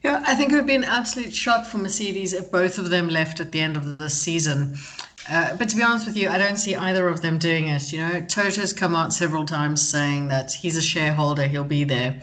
Yeah, 0.04 0.24
I 0.26 0.36
think 0.36 0.52
it 0.52 0.56
would 0.56 0.68
be 0.68 0.76
an 0.76 0.84
absolute 0.84 1.34
shock 1.34 1.66
for 1.66 1.78
Mercedes 1.78 2.34
if 2.34 2.50
both 2.52 2.78
of 2.78 2.90
them 2.90 3.10
left 3.10 3.40
at 3.40 3.52
the 3.52 3.60
end 3.60 3.76
of 3.76 3.98
the 3.98 4.10
season. 4.10 4.78
Uh, 5.30 5.56
but 5.56 5.70
to 5.70 5.76
be 5.76 5.82
honest 5.82 6.06
with 6.06 6.16
you, 6.16 6.30
I 6.30 6.38
don't 6.38 6.58
see 6.58 6.76
either 6.76 7.08
of 7.08 7.22
them 7.22 7.38
doing 7.38 7.68
it. 7.68 7.92
You 7.92 8.00
know, 8.00 8.22
Toto's 8.22 8.74
come 8.74 8.96
out 8.96 9.12
several 9.12 9.46
times 9.46 9.88
saying 9.88 10.28
that 10.28 10.54
he's 10.54 10.78
a 10.78 10.82
shareholder, 10.82 11.48
he'll 11.48 11.64
be 11.64 11.84
there. 11.84 12.20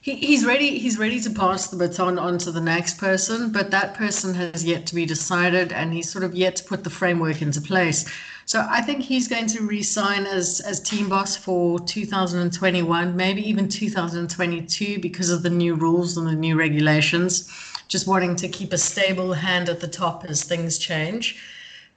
He, 0.00 0.16
he's 0.16 0.44
ready. 0.44 0.78
He's 0.80 0.98
ready 0.98 1.20
to 1.20 1.30
pass 1.30 1.68
the 1.68 1.76
baton 1.76 2.18
on 2.18 2.36
to 2.38 2.50
the 2.50 2.60
next 2.60 2.98
person, 2.98 3.52
but 3.52 3.70
that 3.70 3.94
person 3.94 4.34
has 4.34 4.64
yet 4.64 4.84
to 4.86 4.96
be 4.96 5.06
decided, 5.06 5.72
and 5.72 5.92
he's 5.92 6.10
sort 6.10 6.24
of 6.24 6.34
yet 6.34 6.56
to 6.56 6.64
put 6.64 6.82
the 6.82 6.90
framework 6.90 7.40
into 7.40 7.60
place. 7.60 8.04
So 8.44 8.66
I 8.68 8.82
think 8.82 9.02
he's 9.02 9.28
going 9.28 9.46
to 9.46 9.64
resign 9.64 10.26
as 10.26 10.58
as 10.60 10.80
team 10.80 11.08
boss 11.08 11.36
for 11.36 11.78
2021, 11.78 13.16
maybe 13.16 13.48
even 13.48 13.68
2022, 13.68 14.98
because 14.98 15.30
of 15.30 15.44
the 15.44 15.50
new 15.50 15.76
rules 15.76 16.16
and 16.16 16.26
the 16.26 16.34
new 16.34 16.58
regulations 16.58 17.48
just 17.86 18.08
wanting 18.08 18.34
to 18.34 18.48
keep 18.48 18.72
a 18.72 18.78
stable 18.78 19.34
hand 19.34 19.68
at 19.68 19.78
the 19.78 19.86
top 19.86 20.24
as 20.24 20.42
things 20.42 20.78
change. 20.78 21.38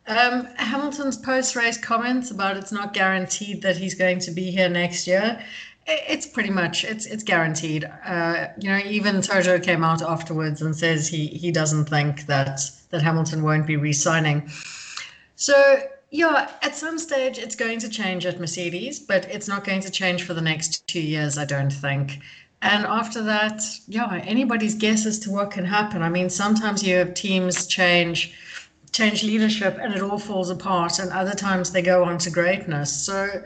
Um, 0.07 0.47
Hamilton's 0.57 1.17
post 1.17 1.55
race 1.55 1.77
comments 1.77 2.29
about 2.29 2.57
it's 2.57 2.71
not 2.71 2.93
guaranteed 2.93 3.61
that 3.63 3.75
he's 3.75 3.95
going 3.95 4.19
to 4.19 4.31
be 4.31 4.51
here 4.51 4.69
next 4.69 5.07
year. 5.07 5.43
It's 5.87 6.25
pretty 6.25 6.49
much 6.49 6.83
it's 6.83 7.05
it's 7.05 7.23
guaranteed. 7.23 7.89
Uh, 8.05 8.47
you 8.59 8.69
know, 8.69 8.79
even 8.85 9.21
Toto 9.21 9.59
came 9.59 9.83
out 9.83 10.01
afterwards 10.01 10.61
and 10.61 10.75
says 10.75 11.07
he 11.07 11.27
he 11.27 11.51
doesn't 11.51 11.85
think 11.85 12.27
that 12.27 12.61
that 12.89 13.01
Hamilton 13.01 13.41
won't 13.43 13.65
be 13.65 13.77
re-signing. 13.77 14.49
So 15.35 15.81
yeah, 16.11 16.51
at 16.61 16.75
some 16.75 16.97
stage 16.99 17.37
it's 17.37 17.55
going 17.55 17.79
to 17.79 17.89
change 17.89 18.25
at 18.25 18.39
Mercedes, 18.39 18.99
but 18.99 19.25
it's 19.25 19.47
not 19.47 19.63
going 19.63 19.81
to 19.81 19.89
change 19.89 20.23
for 20.23 20.33
the 20.33 20.41
next 20.41 20.87
two 20.87 21.01
years, 21.01 21.37
I 21.37 21.45
don't 21.45 21.73
think. 21.73 22.19
And 22.61 22.85
after 22.85 23.21
that, 23.23 23.61
yeah, 23.87 24.21
anybody's 24.23 24.75
guess 24.75 25.05
as 25.05 25.19
to 25.19 25.31
what 25.31 25.51
can 25.51 25.65
happen. 25.65 26.01
I 26.01 26.09
mean, 26.09 26.29
sometimes 26.29 26.83
you 26.83 26.95
have 26.95 27.13
teams 27.13 27.67
change 27.67 28.33
change 28.95 29.23
leadership 29.23 29.77
and 29.81 29.93
it 29.93 30.01
all 30.01 30.19
falls 30.19 30.49
apart, 30.49 30.99
and 30.99 31.11
other 31.11 31.35
times 31.35 31.71
they 31.71 31.81
go 31.81 32.03
on 32.03 32.17
to 32.19 32.29
greatness. 32.29 33.05
So 33.05 33.43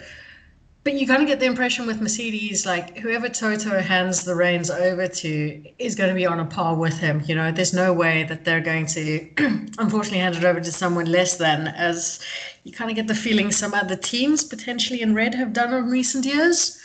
but 0.84 0.94
you 0.94 1.06
kind 1.06 1.22
of 1.22 1.28
get 1.28 1.40
the 1.40 1.46
impression 1.46 1.86
with 1.86 2.00
Mercedes, 2.00 2.66
like 2.66 2.98
whoever 2.98 3.28
Toto 3.28 3.82
hands 3.82 4.24
the 4.24 4.34
reins 4.34 4.72
over 4.72 5.08
to 5.08 5.64
is 5.78 5.94
going 5.94 6.10
to 6.10 6.16
be 6.16 6.26
on 6.26 6.40
a 6.40 6.46
par 6.46 6.76
with 6.76 6.98
him. 6.98 7.22
You 7.26 7.36
know, 7.36 7.52
there's 7.52 7.74
no 7.74 7.92
way 7.92 8.24
that 8.24 8.46
they're 8.46 8.62
going 8.62 8.86
to, 8.88 9.30
unfortunately, 9.78 10.20
hand 10.20 10.36
it 10.36 10.46
over 10.46 10.62
to 10.62 10.72
someone 10.72 11.06
less 11.06 11.36
than, 11.36 11.68
as 11.68 12.22
you 12.64 12.72
kind 12.72 12.90
of 12.90 12.96
get 12.96 13.08
the 13.08 13.16
feeling 13.16 13.52
some 13.52 13.74
other 13.74 13.98
teams 13.98 14.44
potentially 14.44 15.02
in 15.02 15.14
red 15.14 15.36
have 15.36 15.52
done 15.52 15.74
in 15.74 15.90
recent 15.90 16.26
years. 16.26 16.80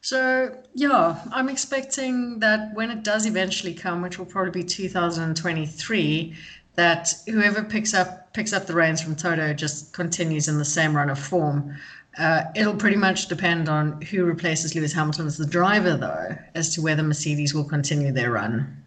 So 0.00 0.56
yeah, 0.74 1.20
I'm 1.32 1.48
expecting 1.48 2.38
that 2.38 2.74
when 2.74 2.90
it 2.90 3.02
does 3.02 3.26
eventually 3.26 3.74
come, 3.74 4.02
which 4.02 4.18
will 4.18 4.26
probably 4.26 4.62
be 4.62 4.64
2023, 4.64 6.36
that 6.76 7.12
whoever 7.26 7.62
picks 7.62 7.94
up 7.94 8.32
picks 8.32 8.52
up 8.52 8.66
the 8.66 8.74
reins 8.74 9.00
from 9.00 9.16
Toto 9.16 9.54
just 9.54 9.92
continues 9.92 10.46
in 10.46 10.58
the 10.58 10.64
same 10.64 10.94
run 10.94 11.10
of 11.10 11.18
form. 11.18 11.76
Uh, 12.18 12.44
it'll 12.54 12.76
pretty 12.76 12.96
much 12.96 13.28
depend 13.28 13.68
on 13.68 14.00
who 14.02 14.24
replaces 14.24 14.74
Lewis 14.74 14.92
Hamilton 14.92 15.26
as 15.26 15.36
the 15.36 15.46
driver, 15.46 15.96
though, 15.96 16.36
as 16.54 16.74
to 16.74 16.82
whether 16.82 17.02
Mercedes 17.02 17.54
will 17.54 17.64
continue 17.64 18.12
their 18.12 18.30
run. 18.30 18.84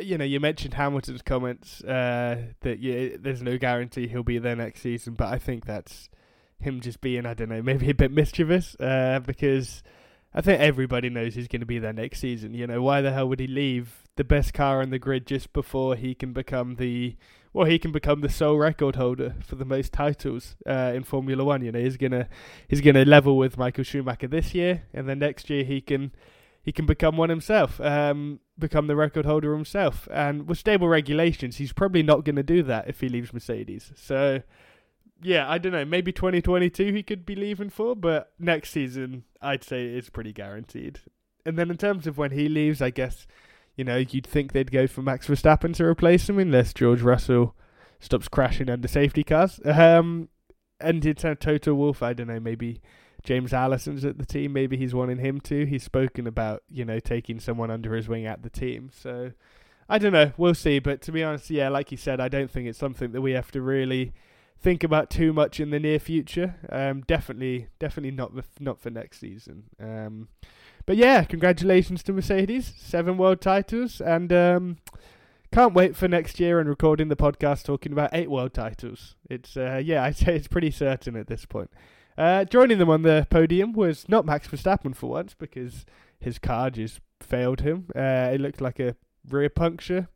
You 0.00 0.16
know, 0.16 0.24
you 0.24 0.40
mentioned 0.40 0.72
Hamilton's 0.74 1.20
comments 1.20 1.82
uh, 1.84 2.42
that 2.60 2.78
yeah, 2.80 3.16
there's 3.18 3.42
no 3.42 3.58
guarantee 3.58 4.08
he'll 4.08 4.22
be 4.22 4.38
there 4.38 4.56
next 4.56 4.80
season, 4.80 5.12
but 5.12 5.28
I 5.28 5.38
think 5.38 5.66
that's 5.66 6.08
him 6.58 6.80
just 6.80 7.02
being, 7.02 7.26
I 7.26 7.34
don't 7.34 7.50
know, 7.50 7.62
maybe 7.62 7.90
a 7.90 7.94
bit 7.94 8.10
mischievous 8.10 8.76
uh, 8.80 9.20
because 9.24 9.82
I 10.34 10.40
think 10.40 10.60
everybody 10.60 11.10
knows 11.10 11.34
he's 11.34 11.48
going 11.48 11.60
to 11.60 11.66
be 11.66 11.78
there 11.78 11.92
next 11.92 12.18
season. 12.18 12.54
You 12.54 12.66
know, 12.66 12.82
why 12.82 13.00
the 13.00 13.12
hell 13.12 13.28
would 13.28 13.40
he 13.40 13.46
leave 13.46 14.02
the 14.16 14.24
best 14.24 14.52
car 14.52 14.80
on 14.80 14.90
the 14.90 14.98
grid 14.98 15.26
just 15.26 15.52
before 15.52 15.96
he 15.96 16.14
can 16.14 16.32
become 16.32 16.76
the 16.76 17.16
well, 17.52 17.66
he 17.66 17.78
can 17.78 17.92
become 17.92 18.20
the 18.20 18.28
sole 18.28 18.56
record 18.56 18.96
holder 18.96 19.36
for 19.46 19.54
the 19.54 19.64
most 19.64 19.92
titles 19.92 20.56
uh, 20.66 20.92
in 20.92 21.04
Formula 21.04 21.44
One. 21.44 21.64
You 21.64 21.70
know, 21.70 21.78
he's 21.78 21.96
gonna 21.96 22.28
he's 22.66 22.80
gonna 22.80 23.04
level 23.04 23.36
with 23.36 23.56
Michael 23.56 23.84
Schumacher 23.84 24.26
this 24.26 24.54
year, 24.54 24.82
and 24.92 25.08
then 25.08 25.20
next 25.20 25.48
year 25.48 25.62
he 25.62 25.80
can 25.80 26.10
he 26.64 26.72
can 26.72 26.86
become 26.86 27.16
one 27.16 27.28
himself, 27.28 27.80
um, 27.80 28.40
become 28.58 28.86
the 28.86 28.96
record 28.96 29.26
holder 29.26 29.54
himself. 29.54 30.08
And 30.10 30.48
with 30.48 30.58
stable 30.58 30.88
regulations, 30.88 31.56
he's 31.56 31.74
probably 31.74 32.02
not 32.02 32.24
going 32.24 32.36
to 32.36 32.42
do 32.42 32.62
that 32.62 32.88
if 32.88 33.00
he 33.00 33.08
leaves 33.10 33.34
Mercedes. 33.34 33.92
So, 33.94 34.40
yeah, 35.24 35.50
I 35.50 35.58
don't 35.58 35.72
know. 35.72 35.84
Maybe 35.84 36.12
2022 36.12 36.92
he 36.92 37.02
could 37.02 37.26
be 37.26 37.34
leaving 37.34 37.70
for, 37.70 37.96
but 37.96 38.32
next 38.38 38.70
season 38.70 39.24
I'd 39.40 39.64
say 39.64 39.86
it's 39.86 40.10
pretty 40.10 40.32
guaranteed. 40.32 41.00
And 41.46 41.58
then 41.58 41.70
in 41.70 41.76
terms 41.76 42.06
of 42.06 42.16
when 42.16 42.30
he 42.30 42.48
leaves, 42.48 42.80
I 42.80 42.90
guess 42.90 43.26
you 43.76 43.84
know, 43.84 43.96
you'd 43.96 44.26
think 44.26 44.52
they'd 44.52 44.70
go 44.70 44.86
for 44.86 45.02
Max 45.02 45.26
Verstappen 45.26 45.74
to 45.74 45.84
replace 45.84 46.28
him 46.28 46.38
unless 46.38 46.72
George 46.72 47.02
Russell 47.02 47.54
stops 47.98 48.28
crashing 48.28 48.70
under 48.70 48.88
safety 48.88 49.24
cars. 49.24 49.60
Um, 49.64 50.28
and 50.80 51.04
it's 51.04 51.24
a 51.24 51.34
Toto 51.34 51.74
Wolff, 51.74 52.02
I 52.02 52.12
don't 52.12 52.28
know, 52.28 52.40
maybe 52.40 52.80
James 53.22 53.52
Allison's 53.52 54.04
at 54.04 54.18
the 54.18 54.26
team, 54.26 54.52
maybe 54.52 54.76
he's 54.76 54.94
wanting 54.94 55.18
him 55.18 55.40
to. 55.42 55.66
He's 55.66 55.82
spoken 55.82 56.26
about, 56.26 56.62
you 56.68 56.84
know, 56.84 57.00
taking 57.00 57.40
someone 57.40 57.70
under 57.70 57.94
his 57.94 58.08
wing 58.08 58.26
at 58.26 58.42
the 58.42 58.50
team. 58.50 58.90
So 58.92 59.32
I 59.88 59.98
don't 59.98 60.12
know, 60.12 60.32
we'll 60.36 60.54
see. 60.54 60.78
But 60.78 61.00
to 61.02 61.12
be 61.12 61.24
honest, 61.24 61.50
yeah, 61.50 61.68
like 61.68 61.90
you 61.90 61.96
said, 61.96 62.20
I 62.20 62.28
don't 62.28 62.50
think 62.50 62.68
it's 62.68 62.78
something 62.78 63.12
that 63.12 63.22
we 63.22 63.32
have 63.32 63.50
to 63.52 63.62
really 63.62 64.12
think 64.60 64.82
about 64.82 65.10
too 65.10 65.32
much 65.32 65.60
in 65.60 65.70
the 65.70 65.80
near 65.80 65.98
future. 65.98 66.56
Um, 66.70 67.02
definitely, 67.06 67.68
definitely 67.78 68.12
not 68.12 68.32
not 68.60 68.80
for 68.80 68.90
next 68.90 69.20
season. 69.20 69.64
Um, 69.80 70.28
but 70.86 70.96
yeah, 70.96 71.24
congratulations 71.24 72.02
to 72.04 72.12
Mercedes, 72.12 72.72
seven 72.76 73.16
world 73.16 73.40
titles, 73.40 74.00
and 74.00 74.32
um, 74.32 74.76
can't 75.52 75.74
wait 75.74 75.96
for 75.96 76.08
next 76.08 76.40
year 76.40 76.58
and 76.58 76.68
recording 76.68 77.08
the 77.08 77.16
podcast 77.16 77.64
talking 77.64 77.92
about 77.92 78.10
eight 78.12 78.30
world 78.30 78.52
titles. 78.54 79.16
It's 79.30 79.56
uh, 79.56 79.80
yeah, 79.84 80.02
I'd 80.04 80.16
say 80.16 80.36
it's 80.36 80.48
pretty 80.48 80.70
certain 80.70 81.16
at 81.16 81.26
this 81.26 81.46
point. 81.46 81.70
Uh, 82.16 82.44
joining 82.44 82.78
them 82.78 82.90
on 82.90 83.02
the 83.02 83.26
podium 83.30 83.72
was 83.72 84.08
not 84.08 84.24
Max 84.24 84.46
Verstappen 84.46 84.94
for 84.94 85.10
once 85.10 85.34
because 85.34 85.84
his 86.20 86.38
car 86.38 86.70
just 86.70 87.00
failed 87.20 87.60
him. 87.60 87.86
Uh, 87.94 88.30
it 88.32 88.40
looked 88.40 88.60
like 88.60 88.78
a 88.78 88.96
rear 89.28 89.48
puncture 89.48 90.08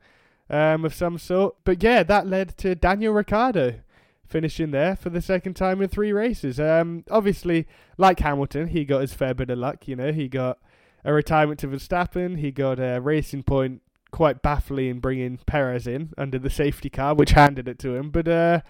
um, 0.50 0.84
of 0.84 0.94
some 0.94 1.18
sort. 1.18 1.56
But 1.64 1.82
yeah, 1.82 2.02
that 2.02 2.26
led 2.26 2.56
to 2.58 2.74
Daniel 2.74 3.12
Ricciardo 3.12 3.80
finishing 4.28 4.70
there 4.70 4.94
for 4.94 5.10
the 5.10 5.22
second 5.22 5.54
time 5.54 5.80
in 5.82 5.88
three 5.88 6.12
races. 6.12 6.60
Um, 6.60 7.04
obviously, 7.10 7.66
like 7.96 8.20
Hamilton, 8.20 8.68
he 8.68 8.84
got 8.84 9.00
his 9.00 9.14
fair 9.14 9.34
bit 9.34 9.50
of 9.50 9.58
luck. 9.58 9.88
You 9.88 9.96
know, 9.96 10.12
he 10.12 10.28
got 10.28 10.58
a 11.04 11.12
retirement 11.12 11.60
to 11.60 11.68
Verstappen. 11.68 12.38
He 12.38 12.50
got 12.50 12.78
a 12.78 13.00
racing 13.00 13.44
point 13.44 13.82
quite 14.10 14.42
baffling 14.42 14.88
in 14.88 15.00
bringing 15.00 15.38
Perez 15.46 15.86
in 15.86 16.12
under 16.16 16.38
the 16.38 16.50
safety 16.50 16.90
car, 16.90 17.14
which 17.14 17.30
handed 17.30 17.68
it 17.68 17.78
to 17.80 17.94
him. 17.94 18.10
But 18.10 18.28
uh, 18.28 18.60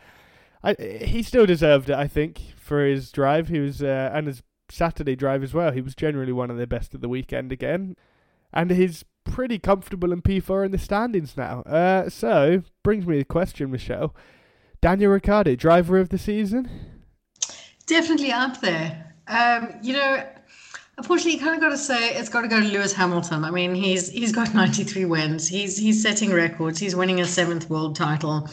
I, 0.63 0.75
he 0.75 1.23
still 1.23 1.47
deserved 1.47 1.91
it, 1.91 1.97
I 1.97 2.07
think, 2.07 2.41
for 2.57 2.85
his 2.85 3.11
drive. 3.13 3.49
He 3.49 3.59
was 3.59 3.83
uh, 3.83 4.11
and 4.13 4.27
his 4.27 4.43
Saturday 4.69 5.17
drive 5.17 5.43
as 5.43 5.55
well. 5.55 5.73
He 5.73 5.81
was 5.81 5.95
generally 5.95 6.33
one 6.33 6.51
of 6.51 6.57
the 6.57 6.67
best 6.67 6.95
of 6.95 7.01
the 7.01 7.09
weekend 7.09 7.53
again, 7.53 7.97
and 8.53 8.71
he's 8.71 9.05
pretty 9.25 9.59
comfortable 9.59 10.13
in 10.13 10.23
P4 10.23 10.67
in 10.67 10.73
the 10.73 10.79
standings 10.79 11.37
now. 11.37 11.61
Uh, 11.63 12.09
so 12.09 12.63
brings 12.83 13.07
me 13.07 13.19
a 13.21 13.25
question, 13.25 13.71
Michelle. 13.71 14.15
Daniel 14.81 15.11
Ricciardo, 15.11 15.57
driver 15.57 15.99
of 15.99 16.11
the 16.11 16.19
season? 16.19 16.71
Definitely 17.87 18.31
up 18.31 18.61
there. 18.61 19.15
Um, 19.27 19.75
you 19.83 19.93
know, 19.93 20.25
unfortunately, 20.97 21.33
you 21.33 21.41
kind 21.41 21.55
of 21.55 21.61
got 21.61 21.71
to 21.71 21.79
say 21.79 22.15
it's 22.15 22.29
got 22.29 22.43
to 22.43 22.49
go 22.49 22.61
to 22.61 22.67
Lewis 22.67 22.93
Hamilton. 22.93 23.45
I 23.45 23.51
mean, 23.51 23.75
he's 23.75 24.09
he's 24.09 24.33
got 24.33 24.55
93 24.55 25.05
wins. 25.07 25.49
He's 25.49 25.77
he's 25.77 26.01
setting 26.03 26.33
records. 26.33 26.79
He's 26.79 26.95
winning 26.95 27.21
a 27.21 27.27
seventh 27.27 27.69
world 27.69 27.97
title. 27.97 28.49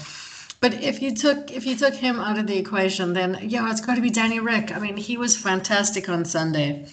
But 0.61 0.73
if 0.81 1.01
you 1.01 1.13
took 1.13 1.51
if 1.51 1.65
you 1.65 1.75
took 1.75 1.93
him 1.93 2.19
out 2.19 2.39
of 2.39 2.47
the 2.47 2.57
equation, 2.57 3.13
then 3.13 3.37
yeah, 3.43 3.69
it's 3.69 3.81
got 3.81 3.95
to 3.95 4.01
be 4.01 4.09
Danny 4.09 4.39
Rick. 4.39 4.75
I 4.75 4.79
mean, 4.79 4.97
he 4.97 5.17
was 5.17 5.37
fantastic 5.37 6.09
on 6.09 6.25
Sunday. 6.25 6.87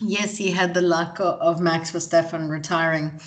Yes, 0.00 0.36
he 0.36 0.50
had 0.50 0.74
the 0.74 0.82
luck 0.82 1.18
of 1.20 1.60
Max 1.60 1.90
Verstappen 1.92 2.48
retiring 2.48 3.18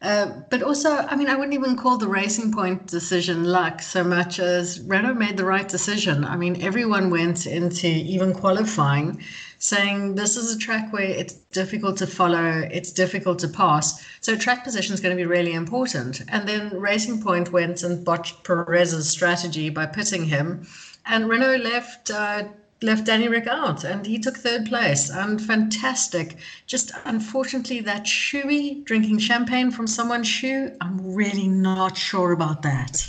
uh, 0.00 0.26
but 0.48 0.62
also, 0.62 0.90
I 0.90 1.16
mean, 1.16 1.28
I 1.28 1.34
wouldn't 1.34 1.54
even 1.54 1.76
call 1.76 1.98
the 1.98 2.06
Racing 2.06 2.52
Point 2.52 2.86
decision 2.86 3.44
luck 3.44 3.82
so 3.82 4.04
much 4.04 4.38
as 4.38 4.80
Renault 4.80 5.14
made 5.14 5.36
the 5.36 5.44
right 5.44 5.68
decision. 5.68 6.24
I 6.24 6.36
mean, 6.36 6.62
everyone 6.62 7.10
went 7.10 7.46
into 7.46 7.88
even 7.88 8.32
qualifying 8.32 9.20
saying 9.58 10.14
this 10.14 10.36
is 10.36 10.54
a 10.54 10.58
track 10.58 10.92
where 10.92 11.02
it's 11.02 11.32
difficult 11.32 11.96
to 11.96 12.06
follow, 12.06 12.60
it's 12.70 12.92
difficult 12.92 13.40
to 13.40 13.48
pass. 13.48 14.04
So 14.20 14.36
track 14.36 14.62
position 14.62 14.94
is 14.94 15.00
going 15.00 15.16
to 15.16 15.20
be 15.20 15.26
really 15.26 15.52
important. 15.52 16.22
And 16.28 16.48
then 16.48 16.78
Racing 16.78 17.20
Point 17.20 17.50
went 17.50 17.82
and 17.82 18.04
botched 18.04 18.44
Perez's 18.44 19.10
strategy 19.10 19.68
by 19.68 19.86
pitting 19.86 20.24
him, 20.24 20.66
and 21.06 21.28
Renault 21.28 21.56
left. 21.56 22.10
Uh, 22.10 22.44
left 22.82 23.06
Danny 23.06 23.28
Rick 23.28 23.46
out 23.46 23.84
and 23.84 24.06
he 24.06 24.18
took 24.18 24.36
third 24.36 24.66
place 24.66 25.10
and 25.10 25.40
fantastic. 25.40 26.36
Just 26.66 26.92
unfortunately 27.04 27.80
that 27.80 28.04
shoey 28.04 28.84
drinking 28.84 29.18
champagne 29.18 29.70
from 29.70 29.86
someone's 29.86 30.28
shoe, 30.28 30.72
I'm 30.80 31.14
really 31.14 31.48
not 31.48 31.96
sure 31.96 32.32
about 32.32 32.62
that. 32.62 33.06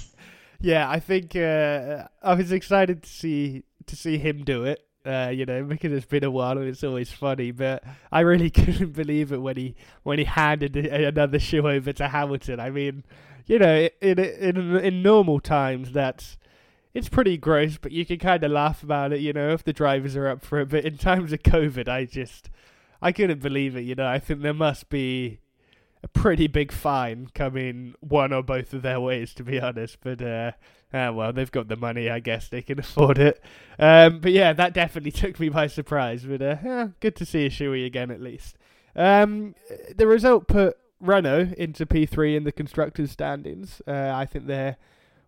Yeah, 0.62 0.90
I 0.90 1.00
think 1.00 1.36
uh, 1.36 2.08
I 2.22 2.34
was 2.34 2.52
excited 2.52 3.04
to 3.04 3.10
see 3.10 3.64
to 3.86 3.96
see 3.96 4.18
him 4.18 4.44
do 4.44 4.66
it. 4.66 4.86
Uh, 5.06 5.32
you 5.34 5.46
know, 5.46 5.64
because 5.64 5.94
it's 5.94 6.06
been 6.06 6.26
a 6.26 6.30
while 6.30 6.58
and 6.58 6.68
it's 6.68 6.84
always 6.84 7.10
funny, 7.10 7.52
but 7.52 7.84
I 8.12 8.20
really 8.20 8.50
couldn't 8.50 8.94
believe 8.94 9.32
it 9.32 9.38
when 9.38 9.56
he 9.56 9.76
when 10.04 10.20
he 10.20 10.26
handed 10.26 10.76
another 10.76 11.40
shoe 11.40 11.68
over 11.68 11.94
to 11.94 12.08
Hamilton. 12.10 12.60
I 12.60 12.70
mean, 12.70 13.06
you 13.46 13.60
know, 13.60 13.88
in 14.02 14.20
in 14.20 14.76
in 14.78 15.02
normal 15.02 15.40
times 15.40 15.94
that's 15.94 16.38
it's 16.94 17.10
pretty 17.10 17.38
gross, 17.38 17.78
but 17.78 17.92
you 17.92 18.06
can 18.06 18.18
kind 18.18 18.44
of 18.44 18.52
laugh 18.52 18.82
about 18.84 19.14
it, 19.14 19.20
you 19.20 19.34
know, 19.34 19.52
if 19.52 19.64
the 19.64 19.74
drivers 19.74 20.16
are 20.16 20.28
up 20.28 20.44
for 20.44 20.60
it. 20.60 20.70
But 20.70 20.86
in 20.86 20.98
times 20.98 21.32
of 21.32 21.44
COVID, 21.44 21.88
I 21.88 22.06
just, 22.06 22.50
I 23.02 23.12
couldn't 23.12 23.42
believe 23.42 23.76
it, 23.76 23.82
you 23.82 23.96
know. 23.96 24.08
I 24.08 24.20
think 24.20 24.42
there 24.42 24.54
must 24.54 24.90
be 24.90 25.40
a 26.04 26.08
pretty 26.08 26.48
big 26.48 26.72
fine 26.72 27.30
coming 27.36 27.94
one 28.00 28.34
or 28.34 28.42
both 28.42 28.74
of 28.74 28.82
their 28.82 29.00
ways, 29.00 29.34
to 29.36 29.44
be 29.44 29.60
honest. 29.60 29.98
But, 30.02 30.22
uh, 30.22 30.52
uh 30.92 31.12
well, 31.14 31.32
they've 31.32 31.52
got 31.52 31.68
the 31.68 31.76
money, 31.76 32.10
I 32.10 32.20
guess 32.20 32.50
they 32.50 32.64
can 32.64 32.80
afford 32.80 33.20
it. 33.20 33.44
Um, 33.78 34.20
but 34.20 34.32
yeah, 34.32 34.54
that 34.54 34.74
definitely 34.74 35.12
took 35.12 35.40
me 35.40 35.50
by 35.50 35.68
surprise. 35.68 36.24
But 36.24 36.42
uh, 36.42 36.88
good 37.00 37.16
to 37.18 37.26
see 37.26 37.46
a 37.46 37.50
shoey 37.50 37.86
again, 37.86 38.10
at 38.10 38.22
least. 38.22 38.58
Um, 38.96 39.54
the 39.96 40.08
result 40.08 40.48
put 40.48 40.76
Renault 41.00 41.54
into 41.58 41.86
P3 41.86 42.38
in 42.38 42.44
the 42.46 42.52
constructors' 42.52 43.12
standings. 43.12 43.82
Uh, 43.88 44.12
I 44.14 44.26
think 44.26 44.48
they're 44.48 44.78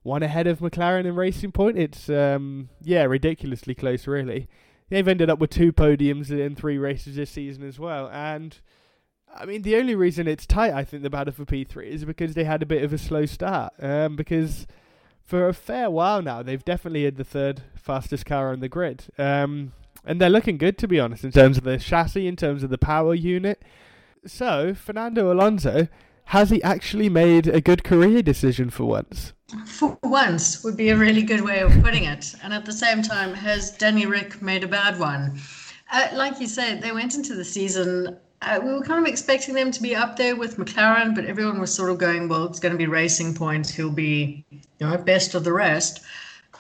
one 0.04 0.24
ahead 0.24 0.48
of 0.48 0.60
McLaren 0.60 1.06
and 1.06 1.18
Racing 1.18 1.52
Point. 1.52 1.78
It's 1.78 2.10
um, 2.10 2.70
yeah, 2.82 3.04
ridiculously 3.04 3.76
close, 3.76 4.08
really. 4.08 4.48
They've 4.90 5.08
ended 5.08 5.30
up 5.30 5.40
with 5.40 5.52
two 5.52 5.72
podiums 5.72 6.32
in 6.32 6.56
three 6.56 6.78
races 6.78 7.16
this 7.16 7.30
season 7.30 7.64
as 7.64 7.80
well, 7.80 8.10
and 8.12 8.60
I 9.34 9.46
mean 9.46 9.62
the 9.62 9.78
only 9.78 9.96
reason 9.96 10.28
it's 10.28 10.46
tight, 10.46 10.74
I 10.74 10.84
think, 10.84 11.04
the 11.04 11.10
battle 11.10 11.34
for 11.34 11.46
P3 11.46 11.86
is 11.86 12.04
because 12.04 12.34
they 12.34 12.44
had 12.44 12.62
a 12.62 12.66
bit 12.66 12.84
of 12.84 12.92
a 12.92 12.98
slow 12.98 13.26
start. 13.26 13.74
Um, 13.80 14.16
because 14.16 14.68
for 15.24 15.48
a 15.48 15.54
fair 15.54 15.90
while 15.90 16.22
now, 16.22 16.44
they've 16.44 16.66
definitely 16.66 17.06
had 17.06 17.16
the 17.16 17.24
third 17.24 17.62
fastest 17.78 18.26
car 18.26 18.52
on 18.52 18.60
the 18.60 18.68
grid. 18.68 19.06
Um, 19.18 19.72
and 20.04 20.20
they're 20.20 20.30
looking 20.30 20.58
good, 20.58 20.78
to 20.80 20.88
be 20.88 21.00
honest, 21.00 21.24
in 21.24 21.32
terms 21.32 21.58
of 21.58 21.64
the 21.64 21.78
chassis, 21.78 22.28
in 22.28 22.36
terms 22.36 22.64
of 22.64 22.70
the 22.70 22.78
power 22.78 23.14
unit. 23.14 23.62
So, 24.26 24.74
Fernando 24.74 25.32
Alonso, 25.32 25.88
has 26.32 26.50
he 26.50 26.64
actually 26.64 27.10
made 27.10 27.46
a 27.46 27.60
good 27.60 27.84
career 27.84 28.22
decision 28.22 28.70
for 28.70 28.86
once? 28.86 29.34
For 29.66 30.00
once 30.02 30.64
would 30.64 30.78
be 30.78 30.88
a 30.88 30.96
really 30.96 31.24
good 31.24 31.42
way 31.42 31.60
of 31.60 31.74
putting 31.84 32.06
it. 32.06 32.34
And 32.42 32.54
at 32.54 32.64
the 32.64 32.72
same 32.72 33.02
time, 33.02 33.34
has 33.34 33.72
Danny 33.72 34.06
Rick 34.06 34.42
made 34.42 34.64
a 34.64 34.68
bad 34.70 34.98
one? 34.98 35.38
Uh, 35.92 36.08
like 36.14 36.40
you 36.40 36.48
said, 36.48 36.82
they 36.82 36.94
went 36.94 37.16
into 37.16 37.36
the 37.36 37.44
season. 37.44 38.18
Uh, 38.42 38.62
we 38.64 38.72
were 38.72 38.82
kind 38.82 39.06
of 39.06 39.12
expecting 39.12 39.54
them 39.54 39.72
to 39.72 39.82
be 39.82 39.94
up 39.94 40.16
there 40.16 40.38
with 40.38 40.56
McLaren, 40.56 41.14
but 41.14 41.26
everyone 41.26 41.60
was 41.60 41.74
sort 41.74 41.90
of 41.90 41.98
going, 41.98 42.30
well, 42.30 42.46
it's 42.46 42.62
going 42.62 42.72
to 42.72 42.78
be 42.78 42.88
Racing 42.88 43.36
Points. 43.36 43.70
He'll 43.70 43.92
be, 43.92 44.46
you 44.52 44.88
know, 44.88 44.96
best 44.96 45.36
of 45.36 45.44
the 45.44 45.52
rest. 45.52 46.00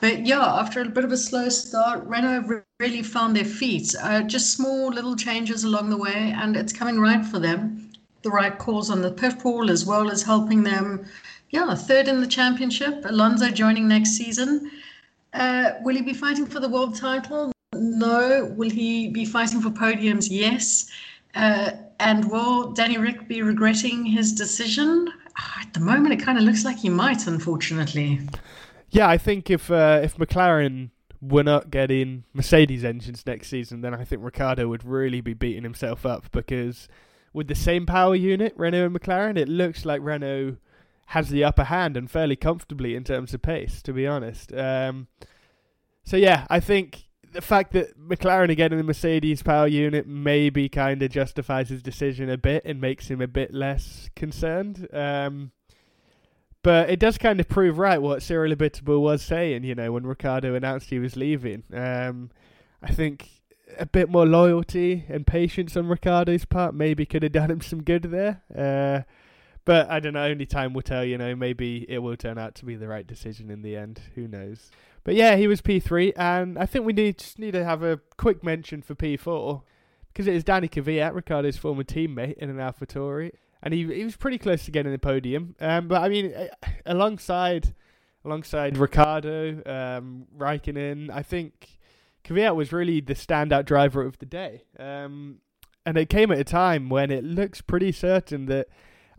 But 0.01 0.25
yeah, 0.25 0.43
after 0.43 0.81
a 0.81 0.89
bit 0.89 1.05
of 1.05 1.13
a 1.13 1.17
slow 1.17 1.47
start, 1.47 2.03
Renault 2.05 2.63
really 2.81 3.03
found 3.03 3.37
their 3.37 3.45
feet. 3.45 3.95
Uh, 4.03 4.23
just 4.23 4.53
small 4.53 4.89
little 4.89 5.15
changes 5.15 5.63
along 5.63 5.91
the 5.91 5.97
way, 5.97 6.35
and 6.35 6.57
it's 6.57 6.73
coming 6.73 6.99
right 6.99 7.25
for 7.25 7.39
them. 7.39 7.90
The 8.21 8.29
right 8.29 8.57
calls 8.57 8.89
on 8.89 9.01
the 9.01 9.11
pit 9.11 9.43
wall, 9.43 9.69
as 9.69 9.85
well 9.85 10.11
as 10.11 10.21
helping 10.23 10.63
them, 10.63 11.05
yeah, 11.49 11.73
third 11.75 12.07
in 12.07 12.21
the 12.21 12.27
championship. 12.27 13.03
Alonso 13.05 13.49
joining 13.49 13.87
next 13.87 14.11
season. 14.11 14.71
Uh, 15.33 15.71
will 15.81 15.95
he 15.95 16.01
be 16.01 16.13
fighting 16.13 16.45
for 16.45 16.59
the 16.59 16.69
world 16.69 16.95
title? 16.95 17.51
No. 17.73 18.53
Will 18.55 18.69
he 18.69 19.09
be 19.09 19.25
fighting 19.25 19.61
for 19.61 19.69
podiums? 19.69 20.27
Yes. 20.29 20.89
Uh, 21.35 21.71
and 21.99 22.29
will 22.29 22.71
Danny 22.71 22.97
Rick 22.97 23.27
be 23.27 23.41
regretting 23.41 24.05
his 24.05 24.33
decision? 24.33 25.07
At 25.59 25.73
the 25.73 25.79
moment, 25.79 26.13
it 26.13 26.23
kind 26.23 26.37
of 26.37 26.43
looks 26.43 26.65
like 26.65 26.77
he 26.77 26.89
might, 26.89 27.27
unfortunately. 27.27 28.19
Yeah, 28.89 29.07
I 29.07 29.17
think 29.17 29.49
if 29.49 29.71
uh, 29.71 30.01
if 30.03 30.17
McLaren 30.17 30.89
were 31.21 31.43
not 31.43 31.71
getting 31.71 32.23
Mercedes 32.33 32.83
engines 32.83 33.25
next 33.25 33.47
season, 33.47 33.81
then 33.81 33.93
I 33.93 34.03
think 34.03 34.23
Ricciardo 34.23 34.67
would 34.67 34.83
really 34.83 35.21
be 35.21 35.33
beating 35.33 35.63
himself 35.63 36.05
up 36.05 36.31
because 36.31 36.89
with 37.33 37.47
the 37.47 37.55
same 37.55 37.85
power 37.85 38.15
unit, 38.15 38.53
Renault 38.57 38.85
and 38.85 38.99
McLaren, 38.99 39.37
it 39.37 39.47
looks 39.47 39.85
like 39.85 40.01
Renault 40.01 40.57
has 41.07 41.29
the 41.29 41.43
upper 41.43 41.65
hand 41.65 41.97
and 41.97 42.09
fairly 42.09 42.35
comfortably 42.35 42.95
in 42.95 43.03
terms 43.03 43.33
of 43.33 43.41
pace, 43.41 43.81
to 43.81 43.93
be 43.93 44.07
honest. 44.07 44.53
Um, 44.53 45.07
so 46.03 46.17
yeah, 46.17 46.47
I 46.49 46.59
think 46.59 47.03
the 47.33 47.41
fact 47.41 47.73
that 47.73 47.97
McLaren 47.99 48.49
are 48.49 48.55
getting 48.55 48.77
the 48.77 48.83
Mercedes 48.83 49.43
power 49.43 49.67
unit 49.67 50.07
maybe 50.07 50.69
kind 50.69 51.01
of 51.01 51.11
justifies 51.11 51.69
his 51.69 51.81
decision 51.81 52.29
a 52.29 52.37
bit 52.37 52.63
and 52.65 52.81
makes 52.81 53.09
him 53.09 53.21
a 53.21 53.27
bit 53.27 53.53
less 53.53 54.09
concerned. 54.15 54.87
Um, 54.93 55.51
but 56.63 56.89
it 56.89 56.99
does 56.99 57.17
kind 57.17 57.39
of 57.39 57.49
prove 57.49 57.77
right 57.77 58.01
what 58.01 58.21
Cyril 58.21 58.53
Abiteboul 58.53 59.01
was 59.01 59.21
saying, 59.21 59.63
you 59.63 59.73
know, 59.73 59.91
when 59.91 60.05
Ricciardo 60.05 60.53
announced 60.53 60.89
he 60.89 60.99
was 60.99 61.15
leaving. 61.15 61.63
Um, 61.73 62.29
I 62.83 62.91
think 62.91 63.40
a 63.79 63.85
bit 63.85 64.09
more 64.09 64.25
loyalty 64.25 65.05
and 65.09 65.25
patience 65.25 65.75
on 65.75 65.87
Ricciardo's 65.87 66.45
part 66.45 66.73
maybe 66.73 67.05
could 67.05 67.23
have 67.23 67.31
done 67.31 67.51
him 67.51 67.61
some 67.61 67.83
good 67.83 68.03
there. 68.03 68.41
Uh, 68.55 69.01
but 69.63 69.89
I 69.89 69.99
don't 69.99 70.13
know, 70.13 70.23
only 70.23 70.45
time 70.45 70.73
will 70.73 70.81
tell, 70.81 71.05
you 71.05 71.17
know, 71.17 71.35
maybe 71.35 71.85
it 71.87 71.99
will 71.99 72.17
turn 72.17 72.37
out 72.37 72.55
to 72.55 72.65
be 72.65 72.75
the 72.75 72.87
right 72.87 73.05
decision 73.05 73.51
in 73.51 73.61
the 73.61 73.75
end. 73.75 74.01
Who 74.15 74.27
knows? 74.27 74.71
But 75.03 75.15
yeah, 75.15 75.35
he 75.35 75.47
was 75.47 75.61
P3, 75.61 76.13
and 76.15 76.57
I 76.57 76.65
think 76.65 76.85
we 76.85 76.93
need 76.93 77.17
just 77.17 77.39
need 77.39 77.51
to 77.51 77.63
have 77.63 77.83
a 77.83 77.99
quick 78.17 78.43
mention 78.43 78.81
for 78.81 78.95
P4 78.95 79.61
because 80.07 80.27
it 80.27 80.35
is 80.35 80.43
Danny 80.43 80.67
Kvyat, 80.67 81.13
Ricciardo's 81.13 81.57
former 81.57 81.83
teammate 81.83 82.37
in 82.37 82.49
an 82.49 82.57
AlphaTauri 82.57 83.31
and 83.63 83.73
he 83.73 83.85
he 83.93 84.03
was 84.03 84.15
pretty 84.15 84.37
close 84.37 84.65
to 84.65 84.71
getting 84.71 84.91
the 84.91 84.99
podium. 84.99 85.55
Um, 85.59 85.87
but 85.87 86.01
I 86.01 86.09
mean, 86.09 86.33
alongside 86.85 87.73
alongside 88.25 88.77
Ricciardo, 88.77 89.61
um, 89.65 90.27
Raikkonen, 90.37 91.09
I 91.11 91.23
think 91.23 91.79
Kvyat 92.23 92.55
was 92.55 92.71
really 92.71 93.01
the 93.01 93.13
standout 93.13 93.65
driver 93.65 94.03
of 94.03 94.17
the 94.19 94.25
day. 94.25 94.63
Um, 94.79 95.39
and 95.85 95.97
it 95.97 96.09
came 96.09 96.31
at 96.31 96.39
a 96.39 96.43
time 96.43 96.89
when 96.89 97.11
it 97.11 97.23
looks 97.23 97.61
pretty 97.61 97.91
certain 97.91 98.45
that 98.47 98.67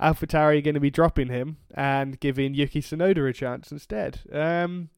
AlphaTauri 0.01 0.59
are 0.59 0.63
going 0.63 0.75
to 0.75 0.81
be 0.81 0.91
dropping 0.91 1.29
him 1.29 1.59
and 1.75 2.19
giving 2.21 2.55
Yuki 2.55 2.81
Tsunoda 2.81 3.29
a 3.29 3.33
chance 3.33 3.73
instead. 3.73 4.21
Um, 4.33 4.91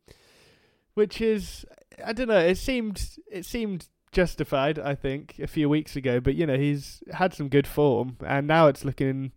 which 0.94 1.20
is, 1.20 1.64
I 2.04 2.12
don't 2.12 2.28
know. 2.28 2.38
It 2.38 2.58
seemed 2.58 3.02
it 3.30 3.44
seemed 3.44 3.88
justified, 4.12 4.78
I 4.78 4.94
think, 4.94 5.38
a 5.38 5.46
few 5.46 5.68
weeks 5.68 5.96
ago. 5.96 6.20
But 6.20 6.36
you 6.36 6.46
know, 6.46 6.56
he's 6.56 7.02
had 7.12 7.34
some 7.34 7.48
good 7.48 7.66
form, 7.66 8.16
and 8.24 8.46
now 8.46 8.68
it's 8.68 8.84
looking 8.84 9.32